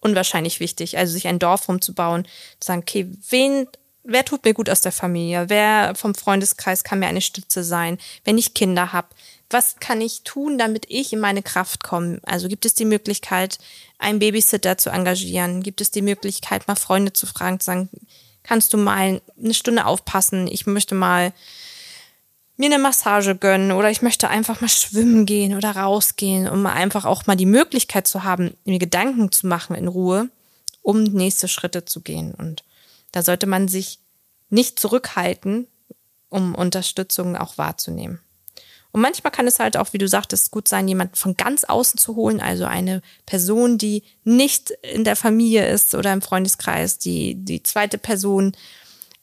unwahrscheinlich 0.02 0.60
wichtig. 0.60 0.98
Also 0.98 1.14
sich 1.14 1.28
ein 1.28 1.40
Dorf 1.40 1.68
rumzubauen, 1.68 2.26
zu 2.60 2.68
sagen, 2.68 2.82
okay, 2.82 3.10
wen, 3.30 3.68
wer 4.04 4.26
tut 4.26 4.44
mir 4.44 4.54
gut 4.54 4.70
aus 4.70 4.82
der 4.82 4.92
Familie? 4.92 5.46
Wer 5.48 5.96
vom 5.96 6.16
Freundeskreis 6.16 6.84
kann 6.84 7.00
mir 7.00 7.08
eine 7.08 7.22
Stütze 7.22 7.64
sein? 7.64 7.98
Wenn 8.24 8.38
ich 8.38 8.54
Kinder 8.54 8.94
habe, 8.94 9.08
was 9.54 9.78
kann 9.80 10.02
ich 10.02 10.24
tun, 10.24 10.58
damit 10.58 10.86
ich 10.90 11.14
in 11.14 11.20
meine 11.20 11.44
Kraft 11.44 11.84
komme? 11.84 12.20
Also 12.24 12.48
gibt 12.48 12.66
es 12.66 12.74
die 12.74 12.86
Möglichkeit, 12.86 13.58
einen 13.98 14.20
Babysitter 14.20 14.78
zu 14.78 14.90
engagieren? 14.90 15.64
Gibt 15.64 15.82
es 15.82 15.92
die 15.92 16.02
Möglichkeit, 16.02 16.68
mal 16.68 16.76
Freunde 16.76 17.14
zu 17.14 17.26
fragen, 17.26 17.60
zu 17.60 17.66
sagen, 17.66 17.90
kannst 18.44 18.74
du 18.74 18.78
mal 18.78 19.22
eine 19.42 19.54
Stunde 19.54 19.86
aufpassen? 19.86 20.48
Ich 20.48 20.66
möchte 20.66 20.96
mal 20.96 21.34
mir 22.58 22.68
eine 22.68 22.80
Massage 22.80 23.36
gönnen 23.36 23.72
oder 23.72 23.90
ich 23.90 24.02
möchte 24.02 24.30
einfach 24.30 24.62
mal 24.62 24.70
schwimmen 24.70 25.26
gehen 25.26 25.56
oder 25.56 25.76
rausgehen, 25.76 26.48
um 26.48 26.66
einfach 26.66 27.06
auch 27.06 27.26
mal 27.26 27.36
die 27.36 27.46
Möglichkeit 27.46 28.08
zu 28.08 28.24
haben, 28.24 28.56
mir 28.66 28.80
Gedanken 28.80 29.32
zu 29.32 29.48
machen 29.48 29.76
in 29.76 29.88
Ruhe, 29.88 30.30
um 30.82 31.04
nächste 31.04 31.48
Schritte 31.48 31.86
zu 31.86 32.02
gehen. 32.02 32.34
Und 32.34 32.64
da 33.12 33.24
sollte 33.24 33.48
man 33.48 33.68
sich 33.68 34.00
nicht 34.50 34.80
zurückhalten, 34.80 35.68
um 36.30 36.54
Unterstützung 36.56 37.36
auch 37.36 37.58
wahrzunehmen. 37.58 38.20
Und 38.92 39.02
manchmal 39.02 39.32
kann 39.32 39.48
es 39.48 39.60
halt 39.60 39.78
auch, 39.78 39.94
wie 39.94 39.98
du 39.98 40.08
sagtest, 40.08 40.52
gut 40.52 40.68
sein, 40.68 40.88
jemanden 40.88 41.16
von 41.16 41.38
ganz 41.38 41.64
außen 41.64 41.98
zu 41.98 42.16
holen, 42.16 42.42
also 42.42 42.66
eine 42.66 43.02
Person, 43.26 43.78
die 43.78 44.04
nicht 44.24 44.72
in 44.82 45.04
der 45.04 45.16
Familie 45.16 45.68
ist 45.68 45.96
oder 45.96 46.12
im 46.12 46.22
Freundeskreis, 46.22 46.98
die 46.98 47.36
die 47.36 47.64
zweite 47.64 47.98
Person 47.98 48.52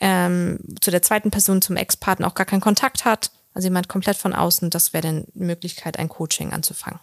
ähm, 0.00 0.61
zu 0.81 0.90
der 0.90 1.02
zweiten 1.02 1.31
Person, 1.31 1.61
zum 1.61 1.76
Ex-Partner 1.76 2.26
auch 2.26 2.35
gar 2.35 2.46
keinen 2.46 2.61
Kontakt 2.61 3.04
hat. 3.04 3.31
Also 3.54 3.66
jemand 3.66 3.88
komplett 3.88 4.16
von 4.16 4.35
außen, 4.35 4.70
das 4.70 4.92
wäre 4.92 5.02
dann 5.02 5.26
eine 5.35 5.44
Möglichkeit, 5.46 5.98
ein 5.98 6.09
Coaching 6.09 6.52
anzufangen. 6.52 7.00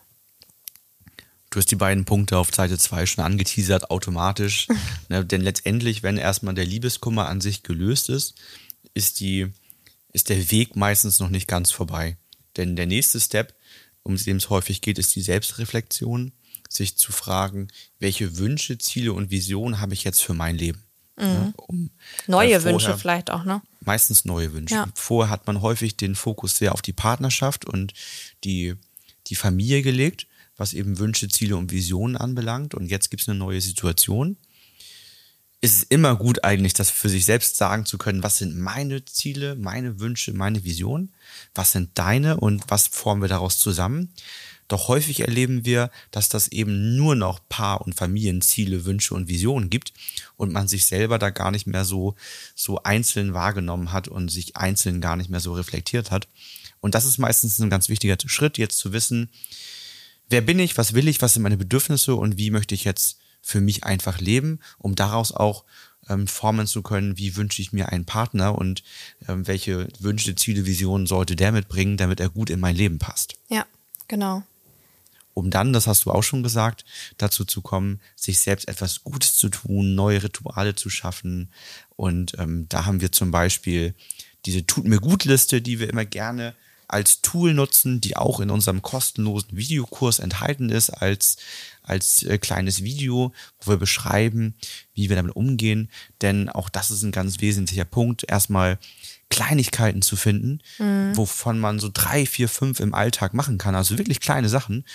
Du 1.50 1.60
hast 1.60 1.72
die 1.72 1.76
beiden 1.76 2.06
Punkte 2.06 2.38
auf 2.38 2.54
Seite 2.54 2.78
2 2.78 3.06
schon 3.06 3.24
angeteasert, 3.24 3.92
automatisch. 3.92 4.68
ne, 5.10 5.24
denn 5.24 5.42
letztendlich, 5.42 6.04
wenn 6.04 6.18
erstmal 6.18 6.54
der 6.54 6.66
Liebeskummer 6.66 7.28
an 7.28 7.42
sich 7.42 7.64
gelöst 7.64 8.10
ist, 8.10 8.36
ist, 8.94 9.20
die, 9.20 9.52
ist 10.14 10.30
der 10.30 10.52
Weg 10.52 10.76
meistens 10.76 11.20
noch 11.20 11.30
nicht 11.30 11.48
ganz 11.48 11.72
vorbei. 11.72 12.18
Denn 12.58 12.76
der 12.76 12.88
nächste 12.88 13.20
Step, 13.20 13.54
um 14.04 14.18
den 14.18 14.38
es 14.38 14.50
häufig 14.50 14.82
geht, 14.82 15.00
ist 15.00 15.16
die 15.16 15.22
Selbstreflexion, 15.22 16.32
sich 16.70 16.98
zu 16.98 17.12
fragen, 17.12 17.68
welche 18.00 18.38
Wünsche, 18.38 18.78
Ziele 18.78 19.14
und 19.14 19.32
Visionen 19.32 19.80
habe 19.80 19.94
ich 19.94 20.04
jetzt 20.04 20.22
für 20.22 20.34
mein 20.34 20.58
Leben? 20.58 20.84
Mhm. 21.18 21.54
Um, 21.56 21.90
Neue 22.28 22.64
Wünsche 22.64 22.98
vielleicht 22.98 23.32
auch, 23.32 23.46
ne? 23.46 23.62
Meistens 23.82 24.26
neue 24.26 24.52
Wünsche. 24.54 24.76
Ja. 24.76 24.88
Vorher 24.96 25.32
hat 25.32 25.48
man 25.48 25.62
häufig 25.62 25.96
den 25.96 26.16
Fokus 26.16 26.58
sehr 26.58 26.74
auf 26.74 26.82
die 26.82 26.94
Partnerschaft 26.94 27.66
und 27.66 27.94
die, 28.44 28.76
die 29.28 29.36
Familie 29.36 29.82
gelegt, 29.82 30.28
was 30.58 30.74
eben 30.74 30.98
Wünsche, 30.98 31.30
Ziele 31.30 31.56
und 31.56 31.72
Visionen 31.72 32.18
anbelangt. 32.18 32.74
Und 32.74 32.88
jetzt 32.88 33.10
gibt 33.12 33.22
es 33.22 33.30
eine 33.30 33.38
neue 33.38 33.62
Situation. 33.62 34.38
Es 35.66 35.78
ist 35.78 35.92
immer 35.92 36.16
gut 36.16 36.44
eigentlich, 36.44 36.76
das 36.76 36.92
für 36.92 37.10
sich 37.10 37.26
selbst 37.26 37.58
sagen 37.58 37.88
zu 37.88 37.98
können, 37.98 38.22
was 38.22 38.38
sind 38.38 38.56
meine 38.56 39.04
Ziele, 39.04 39.56
meine 39.56 40.00
Wünsche, 40.00 40.32
meine 40.32 40.64
Visionen, 40.64 41.12
was 41.56 41.72
sind 41.72 41.90
deine 41.96 42.38
und 42.38 42.64
was 42.68 42.86
formen 42.86 43.24
wir 43.24 43.30
daraus 43.30 43.58
zusammen. 43.58 44.14
Doch 44.68 44.90
häufig 44.90 45.22
erleben 45.22 45.66
wir, 45.66 45.90
dass 46.12 46.30
das 46.30 46.50
eben 46.50 46.96
nur 46.96 47.16
noch 47.16 47.40
Paar- 47.50 47.82
und 47.82 47.96
Familienziele, 47.96 48.86
Wünsche 48.86 49.16
und 49.16 49.28
Visionen 49.28 49.72
gibt 49.72 49.92
und 50.38 50.54
man 50.54 50.68
sich 50.68 50.86
selber 50.86 51.18
da 51.18 51.32
gar 51.32 51.50
nicht 51.50 51.66
mehr 51.66 51.84
so, 51.84 52.14
so 52.54 52.84
einzeln 52.84 53.34
wahrgenommen 53.34 53.92
hat 53.92 54.08
und 54.08 54.30
sich 54.30 54.56
einzeln 54.56 55.02
gar 55.02 55.16
nicht 55.16 55.32
mehr 55.32 55.40
so 55.40 55.54
reflektiert 55.54 56.12
hat. 56.12 56.28
Und 56.80 56.94
das 56.94 57.06
ist 57.06 57.18
meistens 57.18 57.58
ein 57.58 57.72
ganz 57.72 57.90
wichtiger 57.90 58.18
Schritt, 58.28 58.60
jetzt 58.60 58.78
zu 58.78 58.94
wissen, 58.94 59.30
wer 60.30 60.42
bin 60.42 60.60
ich, 60.60 60.78
was 60.78 60.94
will 60.94 61.08
ich, 61.08 61.24
was 61.24 61.34
sind 61.34 61.42
meine 61.42 61.58
Bedürfnisse 61.58 62.14
und 62.14 62.38
wie 62.38 62.52
möchte 62.52 62.76
ich 62.76 62.84
jetzt 62.84 63.18
für 63.46 63.62
mich 63.62 63.84
einfach 63.84 64.20
leben, 64.20 64.60
um 64.80 64.96
daraus 64.96 65.32
auch 65.32 65.66
ähm, 66.10 66.28
formen 66.28 66.66
zu 66.66 66.82
können, 66.82 67.18
wie 67.18 67.36
wünsche 67.36 67.62
ich 67.62 67.74
mir 67.74 67.90
einen 67.90 68.06
Partner 68.06 68.58
und 68.58 68.84
ähm, 69.28 69.46
welche 69.46 69.88
Wünsche, 70.00 70.36
Ziele, 70.36 70.66
Visionen 70.66 71.06
sollte 71.06 71.36
der 71.36 71.52
mitbringen, 71.52 71.96
damit 71.96 72.20
er 72.20 72.30
gut 72.30 72.50
in 72.50 72.60
mein 72.60 72.76
Leben 72.76 72.98
passt. 72.98 73.36
Ja, 73.50 73.66
genau 74.08 74.44
um 75.36 75.50
dann, 75.52 75.74
das 75.74 75.86
hast 75.86 76.06
du 76.06 76.12
auch 76.12 76.24
schon 76.24 76.44
gesagt, 76.44 76.86
dazu 77.18 77.44
zu 77.44 77.62
kommen, 77.62 78.00
sich 78.16 78.40
selbst 78.40 78.70
etwas 78.70 79.04
Gutes 79.04 79.36
zu 79.36 79.50
tun, 79.50 79.94
neue 79.94 80.24
Rituale 80.24 80.76
zu 80.76 80.90
schaffen. 80.90 81.50
Und 81.98 82.40
ähm, 82.40 82.68
da 82.70 82.86
haben 82.86 83.02
wir 83.02 83.12
zum 83.12 83.32
Beispiel 83.32 83.94
diese 84.46 84.66
Tut 84.66 84.86
mir 84.86 85.00
gut 85.00 85.26
Liste, 85.26 85.62
die 85.62 85.80
wir 85.80 85.90
immer 85.90 86.06
gerne 86.06 86.56
als 86.88 87.22
Tool 87.22 87.54
nutzen, 87.54 88.00
die 88.00 88.16
auch 88.16 88.40
in 88.40 88.50
unserem 88.50 88.82
kostenlosen 88.82 89.58
Videokurs 89.58 90.20
enthalten 90.20 90.70
ist, 90.70 90.90
als, 90.90 91.36
als 91.88 92.24
äh, 92.24 92.38
kleines 92.38 92.84
Video, 92.84 93.34
wo 93.62 93.72
wir 93.72 93.78
beschreiben, 93.78 94.56
wie 94.94 95.10
wir 95.10 95.16
damit 95.16 95.36
umgehen. 95.36 95.90
Denn 96.22 96.50
auch 96.50 96.70
das 96.70 96.92
ist 96.92 97.04
ein 97.04 97.12
ganz 97.12 97.42
wesentlicher 97.42 97.86
Punkt. 97.86 98.26
Erstmal 98.28 98.80
Kleinigkeiten 99.30 100.02
zu 100.02 100.16
finden, 100.16 100.60
mhm. 100.78 101.18
wovon 101.18 101.60
man 101.60 101.80
so 101.80 101.90
drei, 101.92 102.26
vier, 102.26 102.48
fünf 102.48 102.80
im 102.80 102.94
Alltag 102.94 103.34
machen 103.34 103.58
kann. 103.58 103.76
Also 103.76 103.98
wirklich 103.98 104.20
kleine 104.20 104.50
Sachen, 104.50 104.86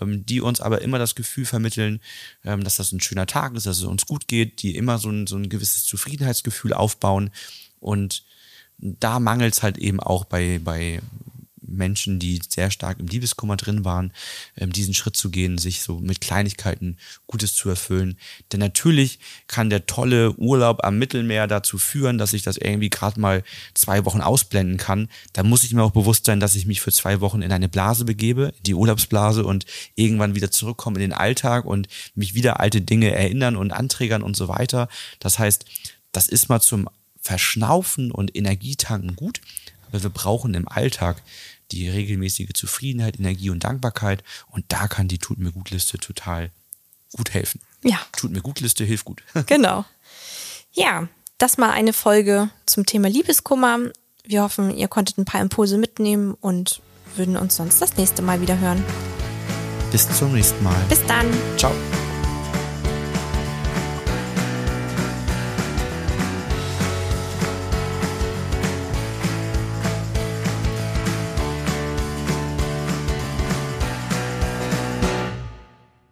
ähm, 0.00 0.24
die 0.24 0.40
uns 0.40 0.60
aber 0.60 0.82
immer 0.82 0.98
das 0.98 1.14
Gefühl 1.14 1.44
vermitteln, 1.44 2.00
ähm, 2.44 2.62
dass 2.62 2.76
das 2.76 2.92
ein 2.92 3.00
schöner 3.00 3.26
Tag 3.26 3.54
ist, 3.54 3.66
dass 3.66 3.78
es 3.78 3.84
uns 3.84 4.06
gut 4.06 4.28
geht, 4.28 4.62
die 4.62 4.76
immer 4.76 4.98
so 4.98 5.10
ein, 5.10 5.26
so 5.26 5.36
ein 5.36 5.48
gewisses 5.48 5.84
Zufriedenheitsgefühl 5.84 6.72
aufbauen. 6.72 7.30
Und 7.80 8.24
da 8.78 9.18
mangelt 9.18 9.54
es 9.54 9.62
halt 9.62 9.76
eben 9.76 10.00
auch 10.00 10.24
bei, 10.24 10.60
bei 10.62 11.00
Menschen, 11.70 12.18
die 12.18 12.40
sehr 12.48 12.70
stark 12.70 12.98
im 13.00 13.06
Liebeskummer 13.06 13.56
drin 13.56 13.84
waren, 13.84 14.12
ähm, 14.56 14.72
diesen 14.72 14.94
Schritt 14.94 15.16
zu 15.16 15.30
gehen, 15.30 15.58
sich 15.58 15.82
so 15.82 15.98
mit 15.98 16.20
Kleinigkeiten 16.20 16.98
Gutes 17.26 17.54
zu 17.54 17.68
erfüllen. 17.68 18.18
Denn 18.52 18.60
natürlich 18.60 19.18
kann 19.46 19.70
der 19.70 19.86
tolle 19.86 20.34
Urlaub 20.34 20.84
am 20.84 20.98
Mittelmeer 20.98 21.46
dazu 21.46 21.78
führen, 21.78 22.18
dass 22.18 22.32
ich 22.32 22.42
das 22.42 22.56
irgendwie 22.56 22.90
gerade 22.90 23.20
mal 23.20 23.42
zwei 23.74 24.04
Wochen 24.04 24.20
ausblenden 24.20 24.76
kann. 24.76 25.08
Da 25.32 25.42
muss 25.42 25.64
ich 25.64 25.72
mir 25.72 25.82
auch 25.82 25.92
bewusst 25.92 26.26
sein, 26.26 26.40
dass 26.40 26.56
ich 26.56 26.66
mich 26.66 26.80
für 26.80 26.92
zwei 26.92 27.20
Wochen 27.20 27.42
in 27.42 27.52
eine 27.52 27.68
Blase 27.68 28.04
begebe, 28.04 28.52
die 28.66 28.74
Urlaubsblase 28.74 29.44
und 29.44 29.66
irgendwann 29.94 30.34
wieder 30.34 30.50
zurückkomme 30.50 30.96
in 30.96 31.10
den 31.10 31.12
Alltag 31.12 31.64
und 31.64 31.88
mich 32.14 32.34
wieder 32.34 32.60
alte 32.60 32.80
Dinge 32.80 33.14
erinnern 33.14 33.56
und 33.56 33.72
anträgern 33.72 34.22
und 34.22 34.36
so 34.36 34.48
weiter. 34.48 34.88
Das 35.18 35.38
heißt, 35.38 35.64
das 36.12 36.28
ist 36.28 36.48
mal 36.48 36.60
zum 36.60 36.88
Verschnaufen 37.20 38.10
und 38.10 38.34
Energietanken 38.34 39.14
gut, 39.14 39.40
aber 39.88 40.02
wir 40.02 40.10
brauchen 40.10 40.54
im 40.54 40.68
Alltag 40.68 41.22
die 41.72 41.88
regelmäßige 41.88 42.52
Zufriedenheit, 42.54 43.18
Energie 43.18 43.50
und 43.50 43.64
Dankbarkeit. 43.64 44.22
Und 44.48 44.64
da 44.68 44.88
kann 44.88 45.08
die 45.08 45.18
Tut 45.18 45.38
mir 45.38 45.52
gut 45.52 45.70
Liste 45.70 45.98
total 45.98 46.50
gut 47.12 47.34
helfen. 47.34 47.60
Ja. 47.82 47.98
Tut 48.12 48.30
mir 48.30 48.40
gut 48.40 48.60
Liste 48.60 48.84
hilft 48.84 49.04
gut. 49.04 49.22
Genau. 49.46 49.84
Ja, 50.72 51.08
das 51.38 51.58
mal 51.58 51.70
eine 51.70 51.92
Folge 51.92 52.50
zum 52.66 52.86
Thema 52.86 53.08
Liebeskummer. 53.08 53.78
Wir 54.24 54.42
hoffen, 54.42 54.76
ihr 54.76 54.88
konntet 54.88 55.18
ein 55.18 55.24
paar 55.24 55.40
Impulse 55.40 55.78
mitnehmen 55.78 56.34
und 56.34 56.80
würden 57.16 57.36
uns 57.36 57.56
sonst 57.56 57.80
das 57.82 57.96
nächste 57.96 58.22
Mal 58.22 58.40
wieder 58.40 58.58
hören. 58.58 58.84
Bis 59.90 60.08
zum 60.16 60.32
nächsten 60.32 60.62
Mal. 60.62 60.80
Bis 60.88 61.04
dann. 61.06 61.26
Ciao. 61.56 61.72